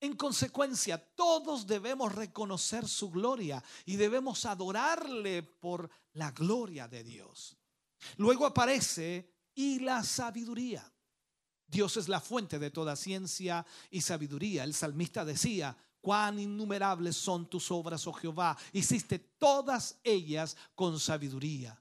[0.02, 7.56] en consecuencia, todos debemos reconocer su gloria y debemos adorarle por la gloria de Dios.
[8.16, 10.92] Luego aparece y la sabiduría.
[11.68, 14.64] Dios es la fuente de toda ciencia y sabiduría.
[14.64, 18.58] El salmista decía, cuán innumerables son tus obras, oh Jehová.
[18.72, 21.80] Hiciste todas ellas con sabiduría.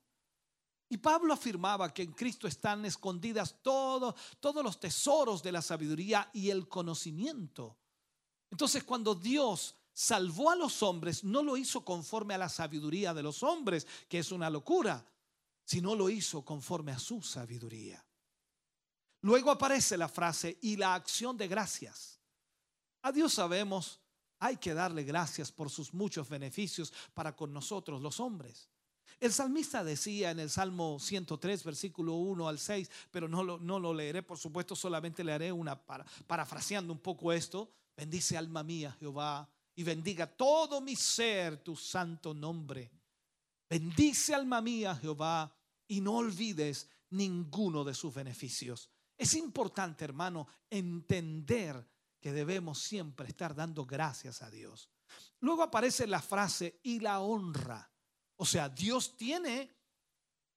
[0.90, 4.14] Y Pablo afirmaba que en Cristo están escondidas todos
[4.64, 7.81] los tesoros de la sabiduría y el conocimiento.
[8.52, 13.24] Entonces cuando Dios salvó a los hombres, no lo hizo conforme a la sabiduría de
[13.24, 15.04] los hombres, que es una locura,
[15.64, 18.04] sino lo hizo conforme a su sabiduría.
[19.22, 22.20] Luego aparece la frase y la acción de gracias.
[23.04, 24.00] A Dios sabemos,
[24.40, 28.70] hay que darle gracias por sus muchos beneficios para con nosotros los hombres.
[29.20, 33.80] El salmista decía en el Salmo 103, versículo 1 al 6, pero no lo, no
[33.80, 37.72] lo leeré, por supuesto, solamente le haré una para, parafraseando un poco esto.
[38.02, 42.92] Bendice alma mía, Jehová, y bendiga todo mi ser tu santo nombre.
[43.70, 45.56] Bendice alma mía, Jehová,
[45.88, 48.90] y no olvides ninguno de sus beneficios.
[49.16, 51.88] Es importante, hermano, entender
[52.20, 54.90] que debemos siempre estar dando gracias a Dios.
[55.40, 57.88] Luego aparece la frase y la honra.
[58.38, 59.78] O sea, Dios tiene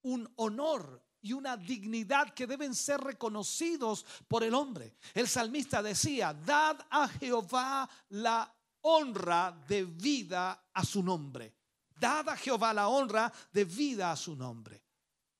[0.01, 4.95] un honor y una dignidad que deben ser reconocidos por el hombre.
[5.15, 11.55] El salmista decía, dad a Jehová la honra de vida a su nombre.
[11.99, 14.83] Dad a Jehová la honra de vida a su nombre.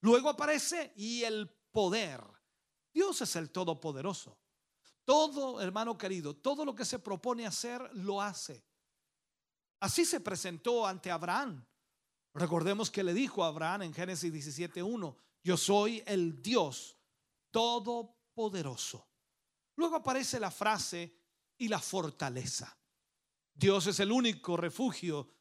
[0.01, 2.19] Luego aparece y el poder.
[2.91, 4.39] Dios es el todopoderoso.
[5.03, 8.65] Todo, hermano querido, todo lo que se propone hacer, lo hace.
[9.81, 11.63] Así se presentó ante Abraham.
[12.33, 15.15] Recordemos que le dijo a Abraham en Génesis 17.1,
[15.45, 16.97] yo soy el Dios
[17.51, 19.07] todopoderoso.
[19.75, 21.19] Luego aparece la frase
[21.59, 22.75] y la fortaleza.
[23.53, 25.35] Dios es el único refugio,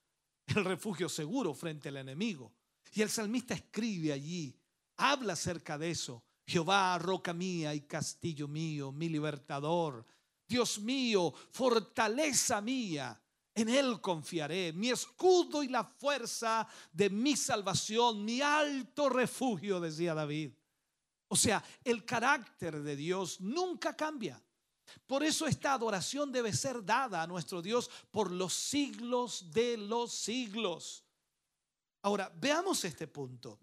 [0.46, 2.52] el refugio seguro frente al enemigo.
[2.92, 4.54] Y el salmista escribe allí,
[4.98, 6.22] habla acerca de eso.
[6.46, 10.06] Jehová, roca mía y castillo mío, mi libertador.
[10.46, 13.18] Dios mío, fortaleza mía.
[13.54, 20.12] En Él confiaré, mi escudo y la fuerza de mi salvación, mi alto refugio, decía
[20.12, 20.52] David.
[21.28, 24.42] O sea, el carácter de Dios nunca cambia.
[25.06, 30.12] Por eso esta adoración debe ser dada a nuestro Dios por los siglos de los
[30.12, 31.04] siglos.
[32.02, 33.58] Ahora, veamos este punto.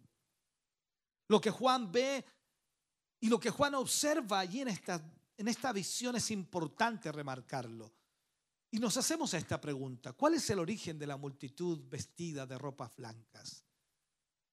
[1.28, 2.26] Lo que Juan ve
[3.20, 5.02] y lo que Juan observa allí en esta,
[5.38, 7.92] en esta visión es importante remarcarlo.
[8.74, 12.96] Y nos hacemos esta pregunta, ¿cuál es el origen de la multitud vestida de ropas
[12.96, 13.66] blancas?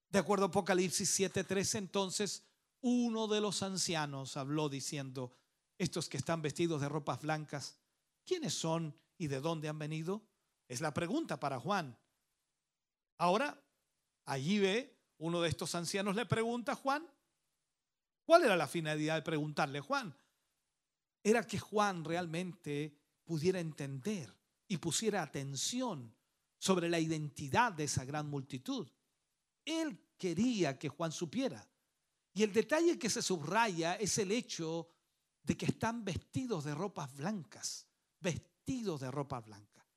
[0.09, 2.43] De acuerdo a Apocalipsis 7:13, entonces
[2.81, 5.31] uno de los ancianos habló diciendo,
[5.77, 7.79] estos que están vestidos de ropas blancas,
[8.25, 10.21] ¿quiénes son y de dónde han venido?
[10.67, 11.97] Es la pregunta para Juan.
[13.17, 13.63] Ahora,
[14.25, 17.07] allí ve, uno de estos ancianos le pregunta a Juan,
[18.25, 20.13] ¿cuál era la finalidad de preguntarle a Juan?
[21.23, 22.98] Era que Juan realmente
[23.29, 24.35] pudiera entender
[24.67, 26.11] y pusiera atención
[26.57, 28.89] sobre la identidad de esa gran multitud.
[29.63, 31.63] Él quería que Juan supiera.
[32.33, 34.89] Y el detalle que se subraya es el hecho
[35.43, 37.85] de que están vestidos de ropas blancas,
[38.19, 39.87] vestidos de ropa blanca.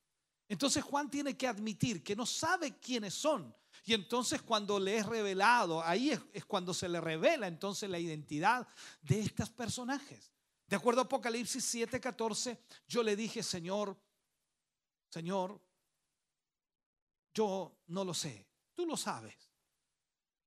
[0.47, 3.57] Entonces Juan tiene que admitir que no sabe quiénes son.
[3.87, 8.69] Y entonces cuando le es revelado, ahí es, cuando se le revela entonces la identidad
[9.01, 10.32] de estos personajes.
[10.73, 12.57] De acuerdo a Apocalipsis 7:14,
[12.89, 13.95] yo le dije, Señor,
[15.11, 15.61] Señor,
[17.35, 19.37] yo no lo sé, tú lo sabes.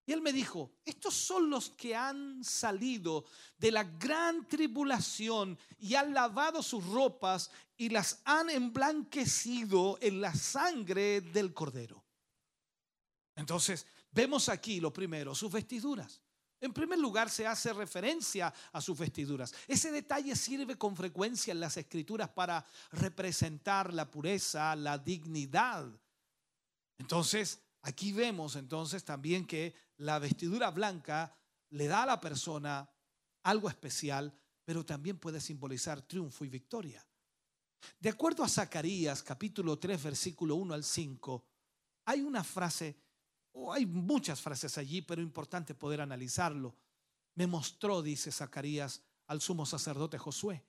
[0.04, 3.26] Y él me dijo, estos son los que han salido
[3.60, 10.34] de la gran tribulación y han lavado sus ropas y las han emblanquecido en la
[10.34, 12.04] sangre del cordero.
[13.36, 16.20] Entonces, vemos aquí lo primero, sus vestiduras.
[16.66, 19.54] En primer lugar, se hace referencia a sus vestiduras.
[19.68, 25.88] Ese detalle sirve con frecuencia en las escrituras para representar la pureza, la dignidad.
[26.98, 31.38] Entonces, aquí vemos entonces también que la vestidura blanca
[31.70, 32.90] le da a la persona
[33.44, 34.34] algo especial,
[34.64, 37.06] pero también puede simbolizar triunfo y victoria.
[38.00, 41.46] De acuerdo a Zacarías capítulo 3 versículo 1 al 5,
[42.06, 42.96] hay una frase,
[43.58, 46.76] o hay muchas frases allí, pero importante poder analizarlo.
[47.36, 50.64] Me mostró, dice Zacarías, al sumo sacerdote Josué,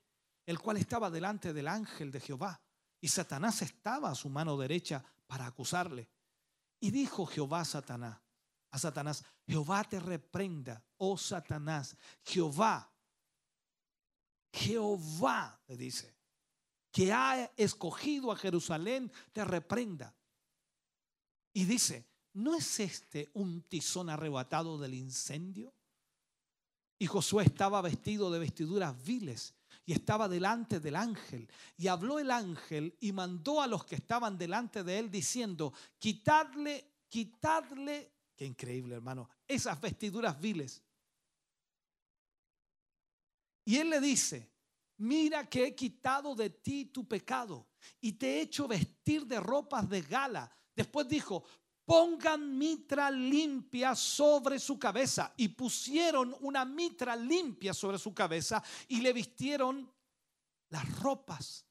[0.47, 2.61] el cual estaba delante del ángel de Jehová,
[3.01, 6.09] y Satanás estaba a su mano derecha para acusarle.
[6.81, 8.21] Y dijo Jehová a Satanás,
[8.71, 12.89] a Satanás, Jehová te reprenda, oh Satanás, Jehová,
[14.53, 16.15] Jehová, le dice,
[16.93, 20.15] que ha escogido a Jerusalén, te reprenda.
[21.53, 22.07] Y dice,
[22.37, 25.73] ¿no es este un tizón arrebatado del incendio?
[26.99, 29.55] Y Josué estaba vestido de vestiduras viles
[29.85, 31.49] y estaba delante del ángel.
[31.77, 36.93] Y habló el ángel y mandó a los que estaban delante de él diciendo, quitadle,
[37.09, 39.31] quitadle Qué increíble, hermano.
[39.49, 40.83] Esas vestiduras viles.
[43.65, 44.53] Y él le dice,
[44.99, 47.67] mira que he quitado de ti tu pecado
[48.01, 50.55] y te he hecho vestir de ropas de gala.
[50.75, 51.45] Después dijo,
[51.87, 55.33] pongan mitra limpia sobre su cabeza.
[55.37, 59.91] Y pusieron una mitra limpia sobre su cabeza y le vistieron
[60.69, 61.65] las ropas.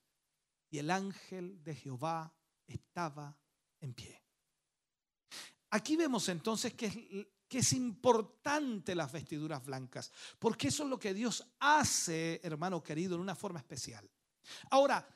[0.72, 2.34] Y el ángel de Jehová
[2.66, 3.38] estaba
[3.82, 4.24] en pie.
[5.70, 6.96] Aquí vemos entonces que es,
[7.56, 13.22] es importante las vestiduras blancas, porque eso es lo que Dios hace, hermano querido, en
[13.22, 14.10] una forma especial.
[14.70, 15.08] Ahora,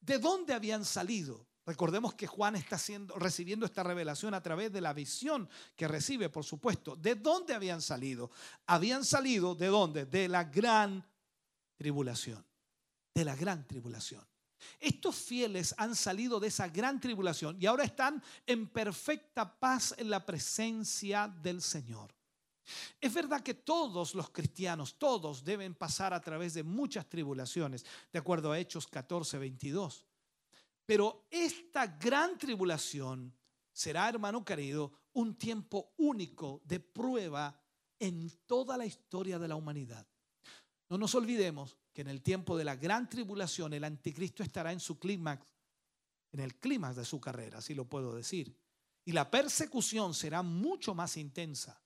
[0.00, 1.46] ¿de dónde habían salido?
[1.66, 2.78] Recordemos que Juan está
[3.16, 6.94] recibiendo esta revelación a través de la visión que recibe, por supuesto.
[6.94, 8.30] ¿De dónde habían salido?
[8.66, 10.06] Habían salido de dónde?
[10.06, 11.04] De la gran
[11.76, 12.46] tribulación.
[13.12, 14.24] De la gran tribulación.
[14.78, 20.08] Estos fieles han salido de esa gran tribulación y ahora están en perfecta paz en
[20.08, 22.14] la presencia del Señor.
[23.00, 28.18] Es verdad que todos los cristianos, todos deben pasar a través de muchas tribulaciones, de
[28.20, 30.06] acuerdo a Hechos 14, 22.
[30.86, 33.36] Pero esta gran tribulación
[33.72, 37.60] será, hermano querido, un tiempo único de prueba
[37.98, 40.06] en toda la historia de la humanidad.
[40.88, 44.80] No nos olvidemos que en el tiempo de la gran tribulación el anticristo estará en
[44.80, 45.56] su clímax,
[46.32, 48.56] en el clímax de su carrera, así lo puedo decir.
[49.04, 51.82] Y la persecución será mucho más intensa.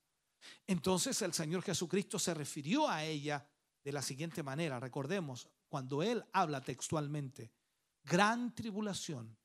[0.66, 3.48] Entonces el Señor Jesucristo se refirió a ella
[3.82, 4.81] de la siguiente manera.
[4.81, 7.52] Recordemos, cuando Él habla textualmente,
[8.11, 9.39] gran tribulación,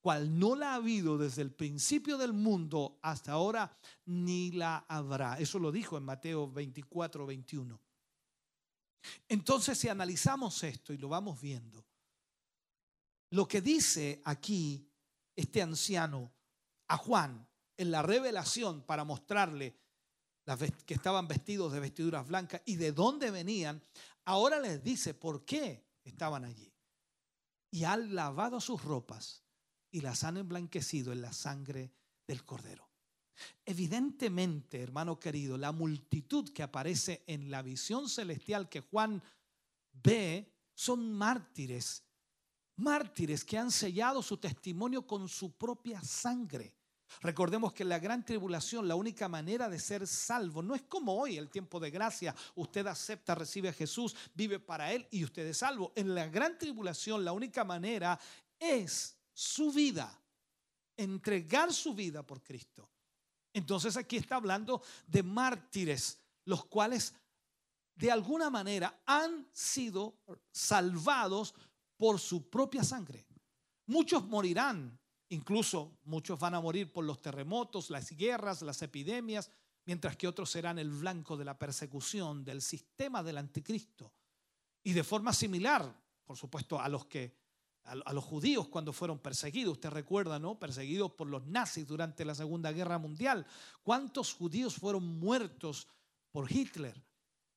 [0.00, 3.76] cual no la ha habido desde el principio del mundo hasta ahora,
[4.06, 5.38] ni la habrá.
[5.38, 7.78] Eso lo dijo en Mateo 24, 21.
[9.28, 11.84] Entonces, si analizamos esto y lo vamos viendo,
[13.30, 14.88] lo que dice aquí
[15.34, 16.32] este anciano
[16.88, 19.76] a Juan en la revelación para mostrarle
[20.86, 23.82] que estaban vestidos de vestiduras blancas y de dónde venían,
[24.24, 26.72] ahora les dice por qué estaban allí.
[27.76, 29.44] Y han lavado sus ropas
[29.90, 31.92] y las han emblanquecido en la sangre
[32.26, 32.88] del cordero.
[33.66, 39.22] Evidentemente, hermano querido, la multitud que aparece en la visión celestial que Juan
[39.92, 42.02] ve son mártires,
[42.76, 46.74] mártires que han sellado su testimonio con su propia sangre.
[47.20, 51.14] Recordemos que en la gran tribulación la única manera de ser salvo no es como
[51.14, 52.34] hoy, el tiempo de gracia.
[52.54, 55.92] Usted acepta, recibe a Jesús, vive para Él y usted es salvo.
[55.96, 58.18] En la gran tribulación la única manera
[58.58, 60.20] es su vida,
[60.96, 62.90] entregar su vida por Cristo.
[63.52, 67.14] Entonces aquí está hablando de mártires, los cuales
[67.94, 70.18] de alguna manera han sido
[70.52, 71.54] salvados
[71.96, 73.26] por su propia sangre.
[73.86, 74.98] Muchos morirán
[75.28, 79.50] Incluso muchos van a morir por los terremotos, las guerras, las epidemias,
[79.84, 84.12] mientras que otros serán el blanco de la persecución del sistema del anticristo.
[84.82, 85.92] Y de forma similar,
[86.24, 87.46] por supuesto, a los que
[87.86, 90.58] a los judíos cuando fueron perseguidos, usted recuerda, ¿no?
[90.58, 93.46] Perseguidos por los nazis durante la Segunda Guerra Mundial.
[93.84, 95.86] ¿Cuántos judíos fueron muertos
[96.32, 97.00] por Hitler?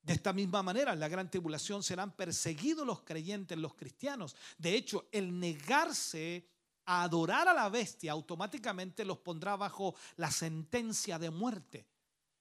[0.02, 4.36] De esta misma manera, en la gran tribulación serán perseguidos los creyentes, los cristianos.
[4.56, 6.48] De hecho, el negarse
[6.90, 11.86] adorar a la bestia, automáticamente los pondrá bajo la sentencia de muerte.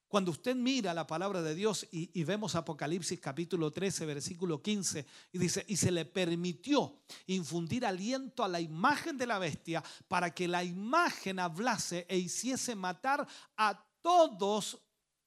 [0.07, 5.37] Cuando usted mira la palabra de Dios y, vemos Apocalipsis capítulo 13, versículo 15, y
[5.37, 10.47] dice, y se le permitió infundir aliento a la imagen de la bestia para que
[10.47, 14.79] la imagen hablase e hiciese matar a todos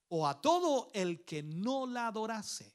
[0.09, 2.74] o a todo el que no la adorase.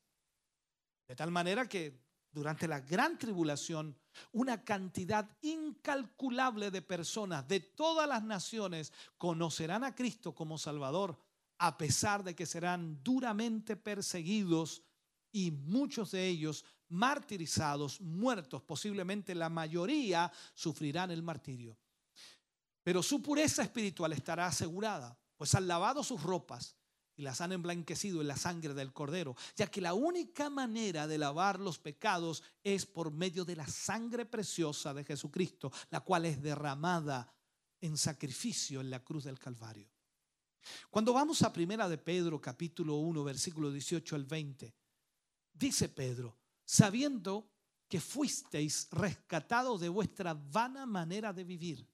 [1.10, 3.98] De tal manera que durante la gran tribulación,
[4.31, 11.19] una cantidad incalculable de personas de todas las naciones conocerán a Cristo como Salvador,
[11.57, 14.84] a pesar de que serán duramente perseguidos
[15.31, 21.77] y muchos de ellos martirizados, muertos, posiblemente la mayoría sufrirán el martirio.
[22.84, 26.76] Pero su pureza espiritual estará asegurada, pues han lavado sus ropas
[27.18, 31.18] y las han emblanquecido en la sangre del cordero, ya que la única manera de
[31.18, 36.41] lavar los pecados es por medio de la sangre preciosa de Jesucristo, la cual es
[36.41, 37.34] derramada
[37.81, 39.89] en sacrificio en la cruz del Calvario.
[40.91, 44.76] Cuando vamos a Primera de Pedro capítulo 1 versículo 18 al 20,
[45.53, 47.49] dice Pedro, sabiendo
[47.88, 51.88] que fuisteis rescatados de vuestra vana manera de vivir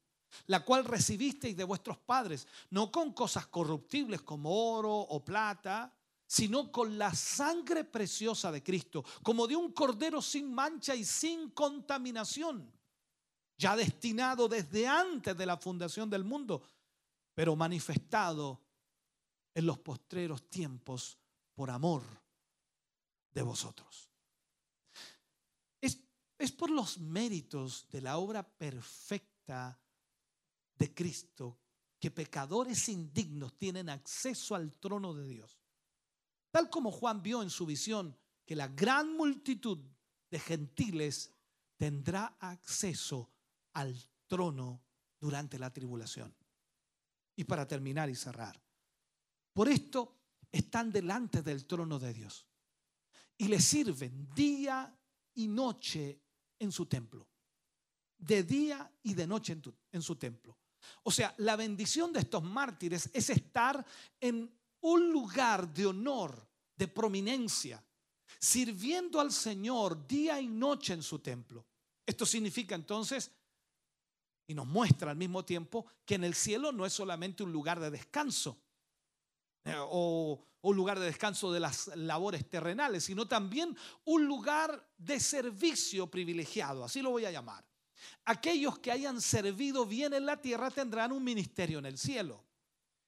[0.47, 5.93] la cual recibisteis de vuestros padres, no con cosas corruptibles como oro o plata,
[6.25, 11.51] sino con la sangre preciosa de Cristo, como de un cordero sin mancha y sin
[11.51, 12.71] contaminación,
[13.57, 16.63] ya destinado desde antes de la fundación del mundo,
[17.35, 18.61] pero manifestado
[19.53, 21.17] en los postreros tiempos
[21.53, 22.03] por amor
[23.31, 24.09] de vosotros.
[25.79, 25.99] Es,
[26.37, 29.79] es por los méritos de la obra perfecta
[30.83, 31.61] de Cristo
[31.97, 35.57] que pecadores indignos tienen acceso al trono de Dios.
[36.51, 39.79] Tal como Juan vio en su visión que la gran multitud
[40.29, 41.31] de gentiles
[41.77, 43.31] tendrá acceso
[43.71, 43.95] al
[44.27, 44.83] trono
[45.21, 46.35] durante la tribulación.
[47.37, 48.61] Y para terminar y cerrar,
[49.53, 50.17] por esto
[50.51, 52.45] están delante del trono de Dios
[53.37, 54.93] y le sirven día
[55.35, 56.19] y noche
[56.59, 57.25] en su templo,
[58.17, 60.57] de día y de noche en, en su templo.
[61.03, 63.85] O sea, la bendición de estos mártires es estar
[64.19, 64.51] en
[64.81, 67.83] un lugar de honor, de prominencia,
[68.39, 71.65] sirviendo al Señor día y noche en su templo.
[72.05, 73.31] Esto significa entonces,
[74.47, 77.79] y nos muestra al mismo tiempo, que en el cielo no es solamente un lugar
[77.79, 78.57] de descanso
[79.63, 85.19] eh, o un lugar de descanso de las labores terrenales, sino también un lugar de
[85.19, 87.65] servicio privilegiado, así lo voy a llamar.
[88.25, 92.43] Aquellos que hayan servido bien en la tierra tendrán un ministerio en el cielo.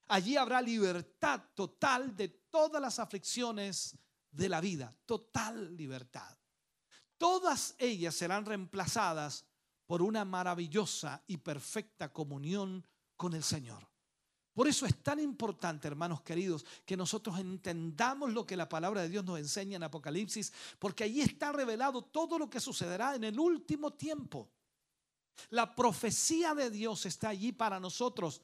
[0.08, 3.98] Allí habrá libertad total de todas las aflicciones
[4.32, 6.38] de la vida, total libertad.
[7.18, 9.46] Todas ellas serán reemplazadas
[9.86, 12.86] por una maravillosa y perfecta comunión
[13.16, 13.88] con el Señor.
[14.54, 19.10] Por eso es tan importante, hermanos queridos, que nosotros entendamos lo que la palabra de
[19.10, 23.38] Dios nos enseña en Apocalipsis, porque allí está revelado todo lo que sucederá en el
[23.38, 24.50] último tiempo.
[25.49, 28.41] La profecía de Dios está allí para nosotros.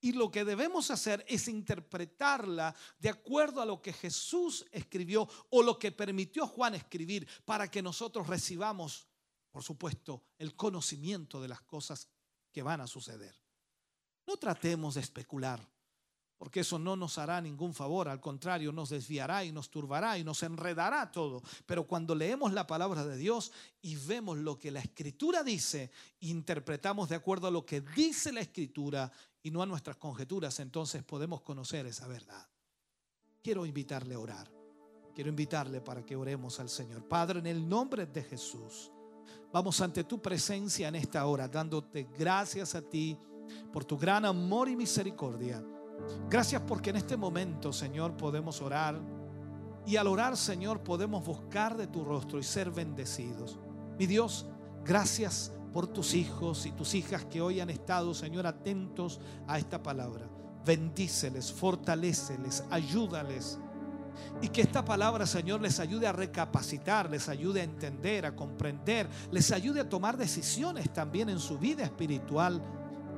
[0.00, 5.62] Y lo que debemos hacer es interpretarla de acuerdo a lo que Jesús escribió o
[5.62, 9.08] lo que permitió Juan escribir para que nosotros recibamos,
[9.50, 12.08] por supuesto, el conocimiento de las cosas
[12.52, 13.34] que van a suceder.
[14.26, 15.66] No tratemos de especular
[16.38, 20.24] porque eso no nos hará ningún favor, al contrario, nos desviará y nos turbará y
[20.24, 21.42] nos enredará todo.
[21.64, 25.90] Pero cuando leemos la palabra de Dios y vemos lo que la escritura dice,
[26.20, 29.10] interpretamos de acuerdo a lo que dice la escritura
[29.42, 32.46] y no a nuestras conjeturas, entonces podemos conocer esa verdad.
[33.42, 34.50] Quiero invitarle a orar.
[35.14, 37.08] Quiero invitarle para que oremos al Señor.
[37.08, 38.90] Padre, en el nombre de Jesús,
[39.50, 43.16] vamos ante tu presencia en esta hora, dándote gracias a ti
[43.72, 45.64] por tu gran amor y misericordia.
[46.28, 48.98] Gracias porque en este momento, Señor, podemos orar.
[49.86, 53.58] Y al orar, Señor, podemos buscar de tu rostro y ser bendecidos.
[53.98, 54.46] Mi Dios,
[54.84, 59.82] gracias por tus hijos y tus hijas que hoy han estado, Señor, atentos a esta
[59.82, 60.28] palabra.
[60.64, 63.58] Bendíceles, fortaléceles, ayúdales.
[64.42, 69.08] Y que esta palabra, Señor, les ayude a recapacitar, les ayude a entender, a comprender,
[69.30, 72.60] les ayude a tomar decisiones también en su vida espiritual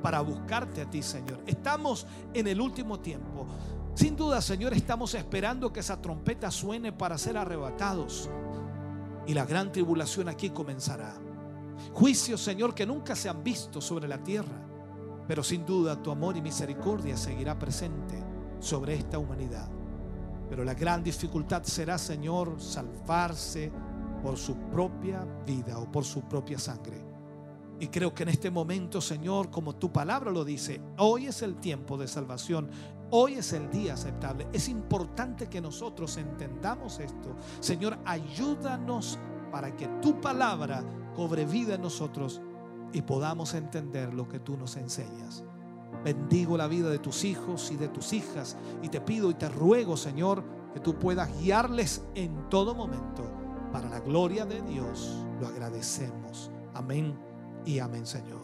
[0.01, 1.41] para buscarte a ti, Señor.
[1.45, 3.47] Estamos en el último tiempo.
[3.93, 8.29] Sin duda, Señor, estamos esperando que esa trompeta suene para ser arrebatados.
[9.27, 11.13] Y la gran tribulación aquí comenzará.
[11.93, 14.65] Juicios, Señor, que nunca se han visto sobre la tierra.
[15.27, 18.23] Pero sin duda tu amor y misericordia seguirá presente
[18.59, 19.69] sobre esta humanidad.
[20.49, 23.71] Pero la gran dificultad será, Señor, salvarse
[24.23, 27.08] por su propia vida o por su propia sangre.
[27.79, 31.55] Y creo que en este momento, Señor, como tu palabra lo dice, hoy es el
[31.55, 32.69] tiempo de salvación.
[33.11, 34.47] Hoy es el día aceptable.
[34.51, 37.35] Es importante que nosotros entendamos esto.
[37.61, 39.17] Señor, ayúdanos
[39.51, 40.83] para que tu palabra
[41.15, 42.41] cobre vida en nosotros
[42.91, 45.43] y podamos entender lo que tú nos enseñas.
[46.03, 49.49] Bendigo la vida de tus hijos y de tus hijas y te pido y te
[49.49, 50.43] ruego, Señor,
[50.73, 53.23] que tú puedas guiarles en todo momento.
[53.71, 56.51] Para la gloria de Dios lo agradecemos.
[56.73, 57.28] Amén
[57.65, 58.38] y amén, Señor.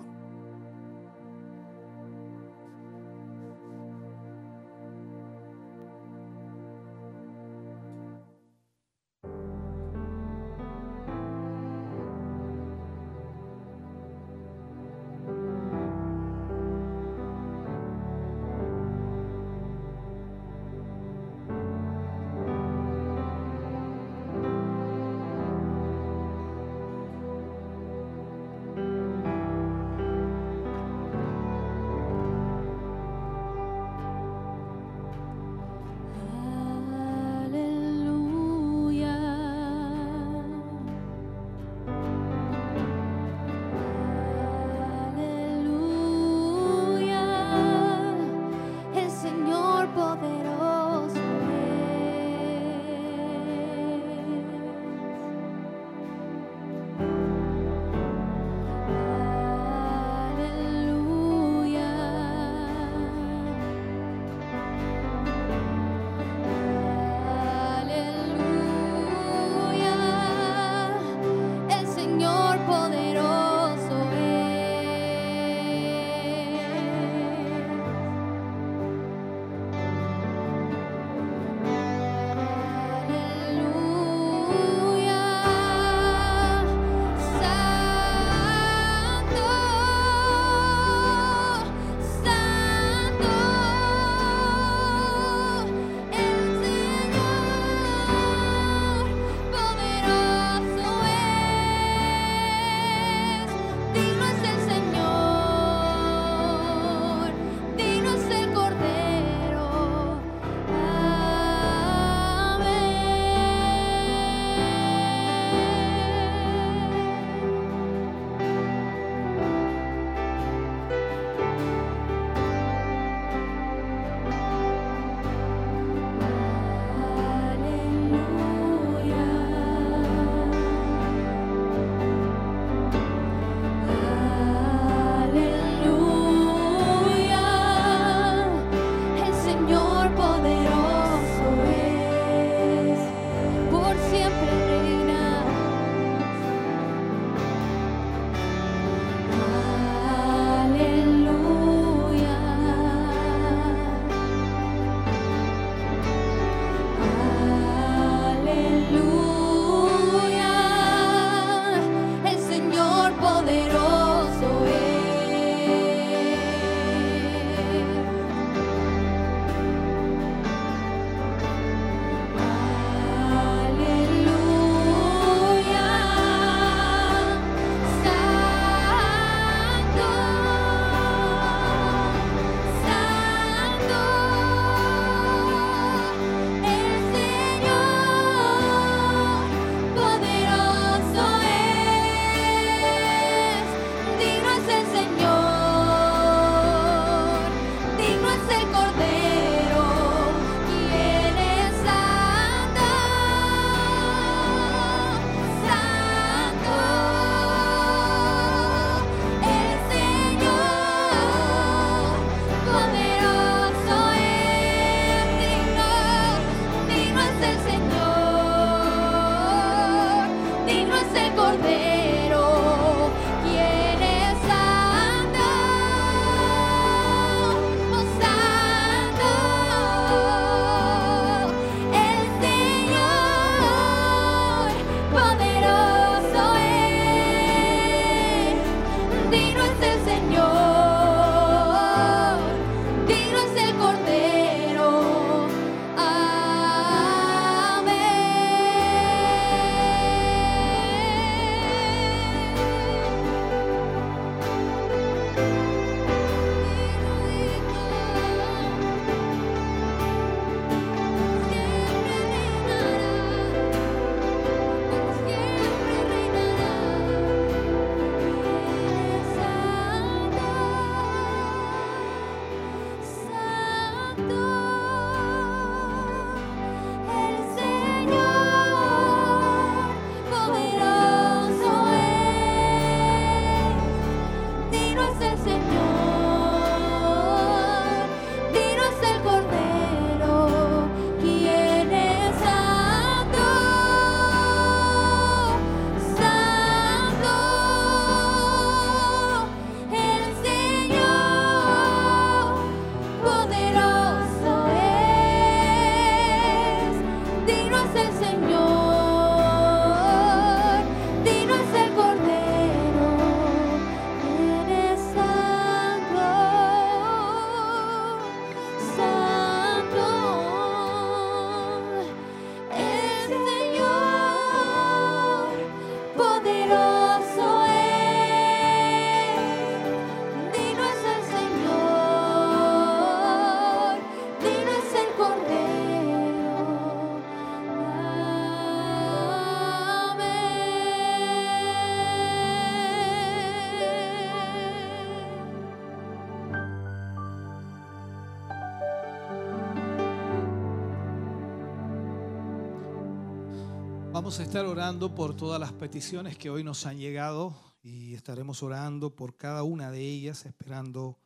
[354.15, 358.63] Vamos a estar orando por todas las peticiones que hoy nos han llegado y estaremos
[358.63, 361.19] orando por cada una de ellas, esperando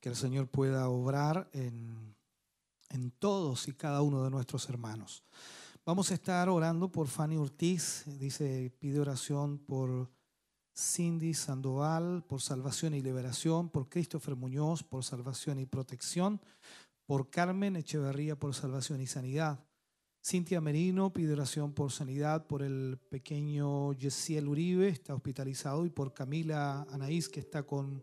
[0.00, 2.16] que el Señor pueda obrar en,
[2.88, 5.22] en todos y cada uno de nuestros hermanos.
[5.84, 10.10] Vamos a estar orando por Fanny Ortiz, dice, pide oración por
[10.76, 16.40] Cindy Sandoval, por salvación y liberación, por Christopher Muñoz, por salvación y protección,
[17.06, 19.60] por Carmen Echeverría, por salvación y sanidad.
[20.28, 26.14] Cintia Merino pide oración por sanidad por el pequeño Yesiel Uribe, está hospitalizado, y por
[26.14, 28.02] Camila Anaís, que está con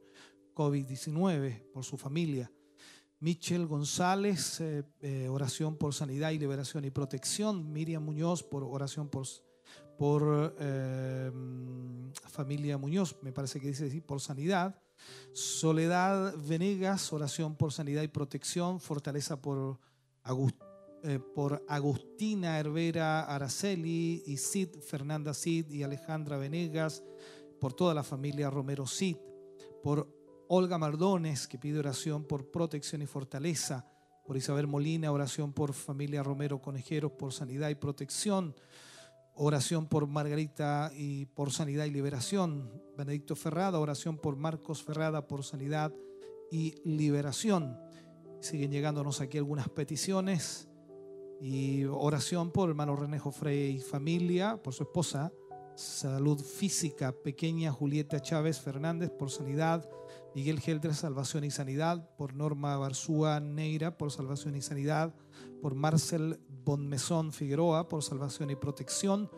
[0.56, 2.50] COVID-19, por su familia.
[3.20, 7.74] Michel González, eh, eh, oración por sanidad y liberación y protección.
[7.74, 9.28] Miriam Muñoz, por oración por,
[9.98, 11.30] por eh,
[12.30, 14.80] familia Muñoz, me parece que dice así, por sanidad.
[15.34, 18.80] Soledad Venegas, oración por sanidad y protección.
[18.80, 19.78] Fortaleza por
[20.24, 20.73] Agustín
[21.06, 27.04] eh, por Agustina Hervera Araceli y Sid Fernanda Sid y Alejandra Venegas,
[27.60, 29.18] por toda la familia Romero Sid,
[29.84, 30.08] por
[30.48, 33.86] Olga Mardones, que pide oración por protección y fortaleza,
[34.26, 38.56] por Isabel Molina, oración por familia Romero Conejeros, por sanidad y protección,
[39.36, 45.44] oración por Margarita y por sanidad y liberación, Benedicto Ferrada, oración por Marcos Ferrada, por
[45.44, 45.94] sanidad
[46.50, 47.78] y liberación.
[48.40, 50.70] Siguen llegándonos aquí algunas peticiones.
[51.46, 55.30] Y oración por hermano René Jofre y familia, por su esposa.
[55.76, 59.86] Salud física, pequeña Julieta Chávez Fernández, por sanidad.
[60.34, 62.16] Miguel Gelder, salvación y sanidad.
[62.16, 65.14] Por Norma Barzúa Neira, por salvación y sanidad.
[65.62, 69.30] Por Marcel Bonmesón Figueroa, por salvación y protección.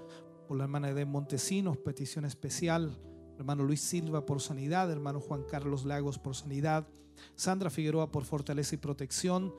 [0.47, 2.99] Por la hermana de Montesinos, petición especial.
[3.39, 4.91] Hermano Luis Silva, por sanidad.
[4.91, 6.87] Hermano Juan Carlos Lagos, por sanidad.
[7.33, 9.55] Sandra Figueroa, por fortaleza y protección.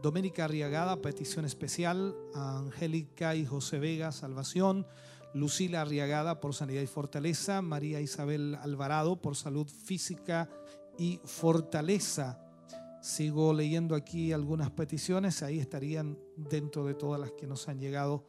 [0.00, 2.14] Doménica Arriagada, petición especial.
[2.32, 4.86] Angélica y José Vega, salvación.
[5.34, 7.62] Lucila Arriagada por sanidad y fortaleza.
[7.62, 10.48] María Isabel Alvarado por salud física
[10.96, 12.40] y fortaleza.
[13.02, 15.42] Sigo leyendo aquí algunas peticiones.
[15.42, 18.24] Ahí estarían dentro de todas las que nos han llegado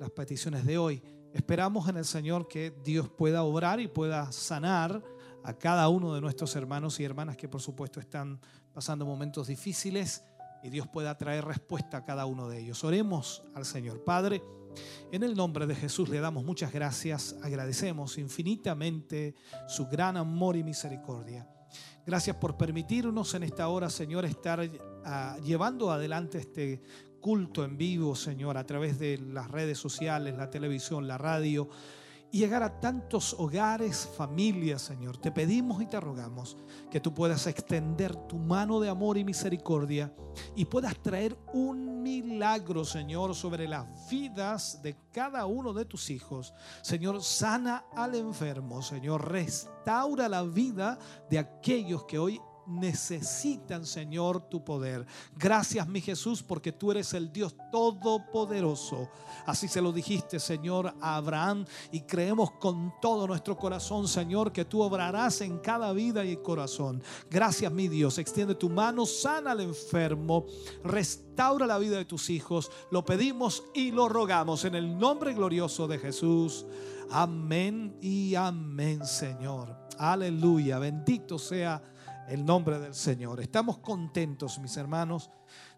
[0.00, 1.02] las peticiones de hoy.
[1.34, 5.02] Esperamos en el Señor que Dios pueda obrar y pueda sanar
[5.44, 8.40] a cada uno de nuestros hermanos y hermanas que por supuesto están
[8.72, 10.24] pasando momentos difíciles
[10.62, 12.82] y Dios pueda traer respuesta a cada uno de ellos.
[12.84, 14.04] Oremos al Señor.
[14.04, 14.42] Padre,
[15.10, 19.34] en el nombre de Jesús le damos muchas gracias, agradecemos infinitamente
[19.66, 21.48] su gran amor y misericordia.
[22.06, 24.68] Gracias por permitirnos en esta hora, Señor, estar
[25.04, 26.80] ah, llevando adelante este
[27.20, 31.68] culto en vivo, Señor, a través de las redes sociales, la televisión, la radio
[32.32, 35.16] y llegar a tantos hogares, familias, Señor.
[35.16, 36.56] Te pedimos y te rogamos
[36.90, 40.14] que tú puedas extender tu mano de amor y misericordia
[40.54, 46.54] y puedas traer un milagro, Señor, sobre las vidas de cada uno de tus hijos.
[46.82, 50.98] Señor, sana al enfermo, Señor, restaura la vida
[51.28, 52.40] de aquellos que hoy
[52.70, 55.06] necesitan, Señor, tu poder.
[55.36, 59.08] Gracias, mi Jesús, porque tú eres el Dios todopoderoso.
[59.46, 64.64] Así se lo dijiste, Señor, a Abraham y creemos con todo nuestro corazón, Señor, que
[64.64, 67.02] tú obrarás en cada vida y corazón.
[67.30, 68.18] Gracias, mi Dios.
[68.18, 70.46] Extiende tu mano, sana al enfermo,
[70.84, 72.70] restaura la vida de tus hijos.
[72.90, 76.66] Lo pedimos y lo rogamos en el nombre glorioso de Jesús.
[77.10, 79.76] Amén y amén, Señor.
[79.98, 80.78] Aleluya.
[80.78, 81.82] Bendito sea
[82.30, 83.40] el nombre del Señor.
[83.40, 85.30] Estamos contentos, mis hermanos,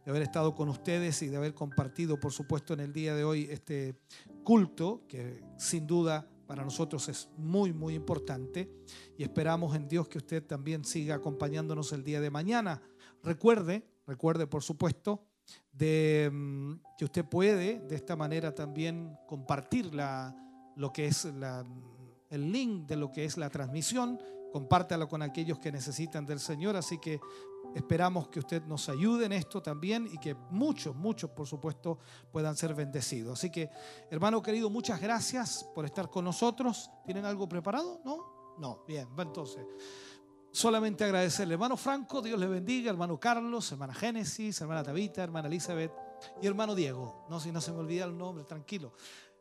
[0.04, 3.24] de haber estado con ustedes y de haber compartido, por supuesto, en el día de
[3.24, 3.96] hoy este
[4.44, 8.70] culto, que sin duda para nosotros es muy, muy importante.
[9.16, 12.82] Y esperamos en Dios que usted también siga acompañándonos el día de mañana.
[13.22, 15.24] Recuerde, recuerde, por supuesto,
[15.72, 22.86] de mm, que usted puede de esta manera también compartir lo que es el link
[22.86, 24.18] de lo que es la transmisión
[24.52, 26.76] compártalo con aquellos que necesitan del Señor.
[26.76, 27.20] Así que
[27.74, 31.98] esperamos que usted nos ayude en esto también y que muchos, muchos, por supuesto,
[32.30, 33.38] puedan ser bendecidos.
[33.38, 33.70] Así que,
[34.10, 36.90] hermano querido, muchas gracias por estar con nosotros.
[37.04, 38.00] ¿Tienen algo preparado?
[38.04, 38.54] ¿No?
[38.58, 38.84] No.
[38.86, 39.64] Bien, entonces.
[40.54, 45.90] Solamente agradecerle, hermano Franco, Dios le bendiga, hermano Carlos, hermana Génesis, hermana Tabita, hermana Elizabeth
[46.42, 47.24] y hermano Diego.
[47.30, 48.92] No, si no se me olvida el nombre, tranquilo.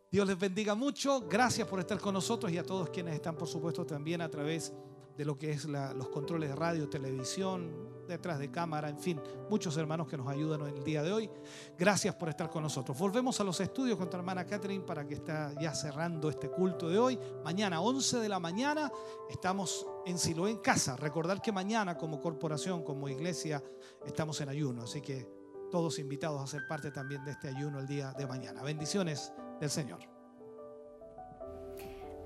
[0.10, 1.22] Dios les bendiga mucho.
[1.28, 4.72] Gracias por estar con nosotros y a todos quienes están, por supuesto, también a través
[4.72, 4.91] de
[5.22, 9.22] de lo que es los controles de radio, televisión, detrás de cámara, en fin,
[9.52, 11.30] muchos hermanos que nos ayudan en el día de hoy.
[11.78, 12.98] Gracias por estar con nosotros.
[12.98, 16.90] Volvemos a los estudios con tu hermana Catherine para que está ya cerrando este culto
[16.90, 17.20] de hoy.
[17.44, 18.92] Mañana, 11 de la mañana,
[19.30, 20.96] estamos en Siloé en casa.
[20.96, 23.64] Recordar que mañana como corporación, como iglesia,
[24.04, 24.82] estamos en ayuno.
[24.82, 25.30] Así que
[25.70, 28.64] todos invitados a ser parte también de este ayuno el día de mañana.
[28.64, 30.11] Bendiciones del Señor.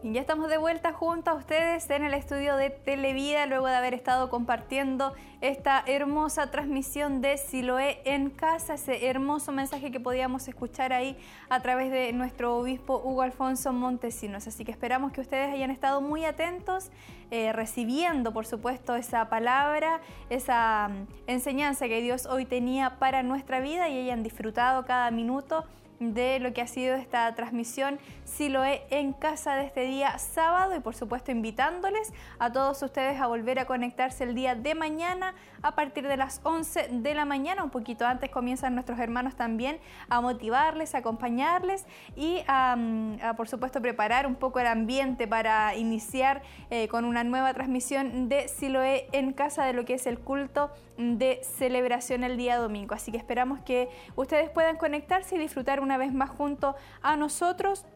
[0.05, 3.73] Y ya estamos de vuelta junto a ustedes en el estudio de Televida, luego de
[3.73, 10.47] haber estado compartiendo esta hermosa transmisión de Siloé en casa, ese hermoso mensaje que podíamos
[10.47, 11.17] escuchar ahí
[11.49, 14.45] a través de nuestro obispo Hugo Alfonso Montesinos.
[14.45, 16.91] Así que esperamos que ustedes hayan estado muy atentos,
[17.31, 23.59] eh, recibiendo, por supuesto, esa palabra, esa mm, enseñanza que Dios hoy tenía para nuestra
[23.59, 25.65] vida y hayan disfrutado cada minuto
[25.99, 27.99] de lo que ha sido esta transmisión.
[28.23, 32.81] Si lo he en casa de este día sábado y por supuesto invitándoles a todos
[32.81, 35.35] ustedes a volver a conectarse el día de mañana
[35.65, 39.79] a partir de las 11 de la mañana, un poquito antes comienzan nuestros hermanos también
[40.09, 46.43] a motivarles, a acompañarles y a, por supuesto preparar un poco el ambiente para iniciar
[46.69, 50.69] eh, con una nueva transmisión de Siloé en casa de lo que es el culto
[50.99, 52.93] de celebración el día domingo.
[52.93, 57.87] Así que esperamos que ustedes puedan conectarse y disfrutar una vez más junto a nosotros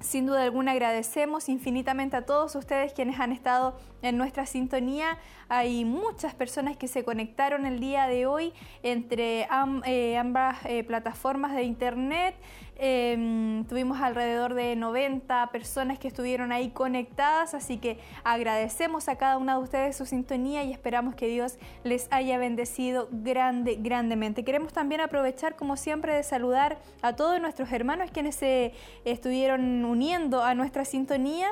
[0.00, 5.18] sin duda alguna agradecemos infinitamente a todos ustedes quienes han estado en nuestra sintonía.
[5.48, 8.52] Hay muchas personas que se conectaron el día de hoy
[8.82, 9.48] entre
[9.86, 12.36] eh, ambas eh, plataformas de internet.
[12.80, 19.36] Em, tuvimos alrededor de 90 personas que estuvieron ahí conectadas, así que agradecemos a cada
[19.36, 24.44] una de ustedes su sintonía y esperamos que Dios les haya bendecido grande, grandemente.
[24.44, 28.72] Queremos también aprovechar, como siempre, de saludar a todos nuestros hermanos quienes se
[29.04, 31.48] estuvieron uniendo a nuestra sintonía.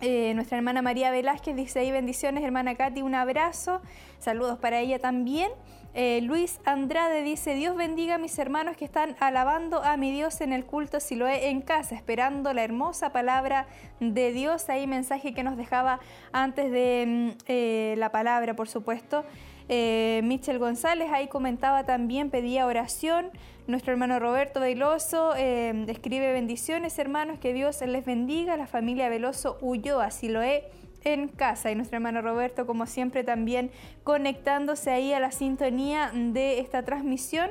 [0.00, 3.82] Eh, nuestra hermana María Velázquez dice ahí bendiciones, hermana Katy, un abrazo,
[4.18, 5.52] saludos para ella también.
[5.92, 10.40] Eh, Luis Andrade dice, Dios bendiga a mis hermanos que están alabando a mi Dios
[10.40, 13.66] en el culto si lo he en casa, esperando la hermosa palabra
[13.98, 14.68] de Dios.
[14.68, 15.98] Ahí mensaje que nos dejaba
[16.32, 19.24] antes de mm, eh, la palabra, por supuesto.
[19.68, 23.30] Eh, Michel González ahí comentaba también, pedía oración.
[23.66, 28.56] Nuestro hermano Roberto Veloso escribe bendiciones, hermanos, que Dios les bendiga.
[28.56, 30.64] La familia Veloso huyó, así lo he
[31.04, 33.70] en casa y nuestro hermano Roberto como siempre también
[34.04, 37.50] conectándose ahí a la sintonía de esta transmisión.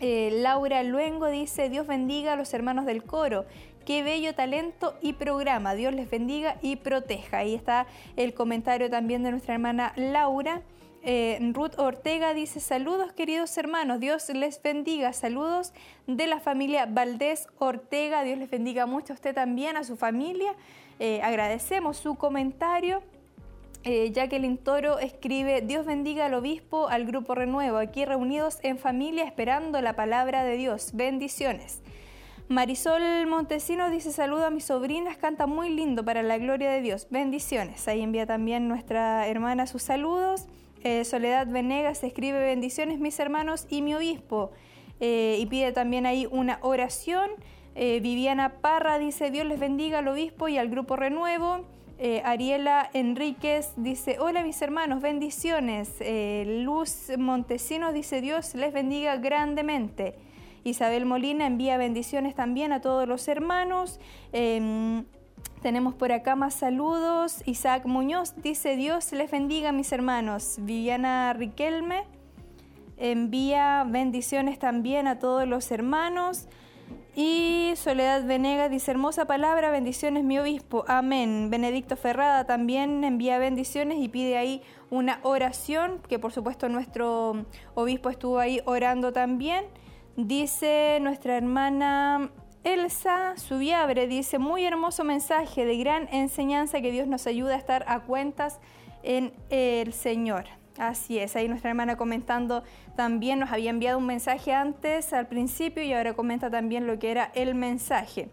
[0.00, 3.44] Eh, Laura Luengo dice, Dios bendiga a los hermanos del coro.
[3.86, 5.74] Qué bello talento y programa.
[5.74, 7.38] Dios les bendiga y proteja.
[7.38, 7.86] Ahí está
[8.16, 10.62] el comentario también de nuestra hermana Laura.
[11.04, 15.72] Eh, Ruth Ortega dice, saludos queridos hermanos, Dios les bendiga, saludos
[16.06, 20.54] de la familia Valdés Ortega, Dios les bendiga mucho a usted también, a su familia.
[21.00, 23.02] Eh, agradecemos su comentario.
[23.82, 29.24] Eh, Jacqueline Toro escribe, Dios bendiga al obispo, al grupo Renuevo, aquí reunidos en familia
[29.24, 30.92] esperando la palabra de Dios.
[30.94, 31.82] Bendiciones.
[32.46, 37.08] Marisol Montesino dice, saludo a mis sobrinas, canta muy lindo para la gloria de Dios.
[37.10, 37.88] Bendiciones.
[37.88, 40.46] Ahí envía también nuestra hermana sus saludos.
[40.84, 44.50] Eh, Soledad Venegas escribe, bendiciones mis hermanos y mi obispo.
[45.00, 47.30] Eh, y pide también ahí una oración.
[47.74, 51.64] Eh, Viviana Parra dice, Dios les bendiga al obispo y al grupo Renuevo.
[52.24, 55.98] Ariela Enríquez dice, hola mis hermanos, bendiciones.
[56.44, 60.16] Luz Montesinos dice, Dios les bendiga grandemente.
[60.64, 64.00] Isabel Molina envía bendiciones también a todos los hermanos.
[65.62, 67.42] Em, tenemos por acá más saludos.
[67.46, 70.56] Isaac Muñoz dice, Dios les bendiga mis hermanos.
[70.60, 72.04] Viviana Riquelme
[72.98, 76.48] envía bendiciones también a todos los hermanos.
[77.14, 81.48] Y Soledad Venegas dice, hermosa palabra, bendiciones mi obispo, amén.
[81.50, 88.08] Benedicto Ferrada también envía bendiciones y pide ahí una oración, que por supuesto nuestro obispo
[88.08, 89.64] estuvo ahí orando también.
[90.16, 92.30] Dice nuestra hermana
[92.64, 97.84] Elsa Subiabre, dice, muy hermoso mensaje de gran enseñanza que Dios nos ayuda a estar
[97.88, 98.60] a cuentas
[99.02, 100.44] en el Señor.
[100.78, 102.62] Así es, ahí nuestra hermana comentando
[102.96, 107.10] también nos había enviado un mensaje antes al principio y ahora comenta también lo que
[107.10, 108.30] era el mensaje.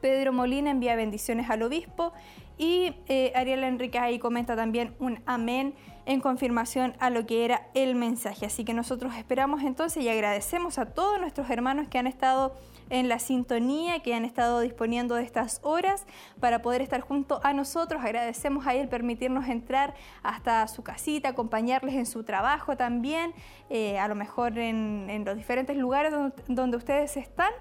[0.00, 2.12] Pedro Molina envía bendiciones al obispo
[2.58, 5.74] y eh, Ariel Enrique ahí comenta también un amén
[6.04, 8.46] en confirmación a lo que era el mensaje.
[8.46, 12.54] Así que nosotros esperamos entonces y agradecemos a todos nuestros hermanos que han estado
[12.92, 16.04] en la sintonía, que han estado disponiendo de estas horas
[16.40, 18.02] para poder estar junto a nosotros.
[18.04, 23.32] Agradecemos a él permitirnos entrar hasta su casita, acompañarles en su trabajo también,
[23.70, 26.12] eh, a lo mejor en, los diferentes lugares
[26.48, 27.52] donde, ustedes están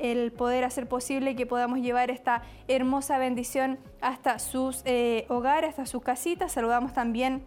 [0.00, 5.86] el poder hacer posible que podamos llevar esta hermosa bendición hasta sus eh, hogares, hasta
[5.86, 6.50] sus casitas.
[6.50, 7.44] Saludamos también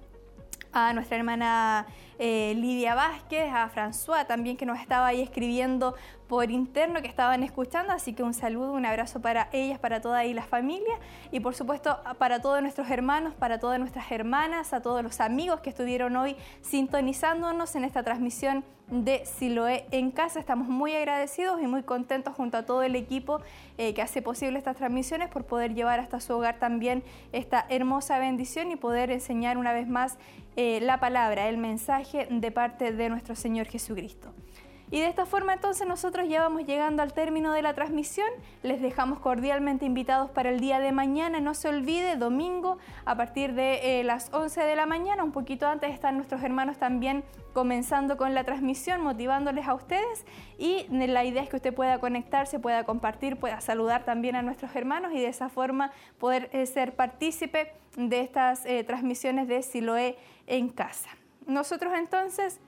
[0.72, 1.88] a nuestra hermana
[2.20, 5.96] eh, Lidia Vázquez, a François también que nos estaba ahí escribiendo
[6.34, 10.18] por interno que estaban escuchando, así que un saludo, un abrazo para ellas, para toda
[10.18, 10.96] ahí la familia
[11.32, 15.60] y por supuesto para todos nuestros hermanos, para todas nuestras hermanas, a todos los amigos
[15.60, 20.40] que estuvieron hoy sintonizándonos en esta transmisión de Siloé en casa.
[20.40, 23.40] Estamos muy agradecidos y muy contentos junto a todo el equipo
[23.78, 28.18] eh, que hace posible estas transmisiones por poder llevar hasta su hogar también esta hermosa
[28.18, 30.18] bendición y poder enseñar una vez más
[30.56, 34.34] eh, la palabra, el mensaje de parte de nuestro Señor Jesucristo.
[34.94, 38.28] Y de esta forma entonces nosotros ya vamos llegando al término de la transmisión.
[38.62, 41.40] Les dejamos cordialmente invitados para el día de mañana.
[41.40, 45.68] No se olvide, domingo a partir de eh, las 11 de la mañana, un poquito
[45.68, 50.28] antes están nuestros hermanos también comenzando con la transmisión, motivándoles a ustedes.
[50.60, 54.76] Y la idea es que usted pueda conectarse, pueda compartir, pueda saludar también a nuestros
[54.76, 60.20] hermanos y de esa forma poder eh, ser partícipe de estas eh, transmisiones de Siloé
[60.46, 61.10] en casa.
[61.48, 62.60] Nosotros entonces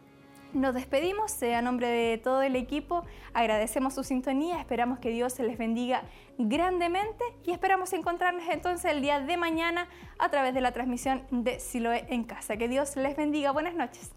[0.56, 3.04] nos despedimos, a nombre de todo el equipo,
[3.34, 6.04] agradecemos su sintonía, esperamos que Dios se les bendiga
[6.38, 9.88] grandemente y esperamos encontrarnos entonces el día de mañana
[10.18, 12.58] a través de la transmisión de Siloé en casa.
[12.58, 14.12] Que Dios les bendiga, buenas noches.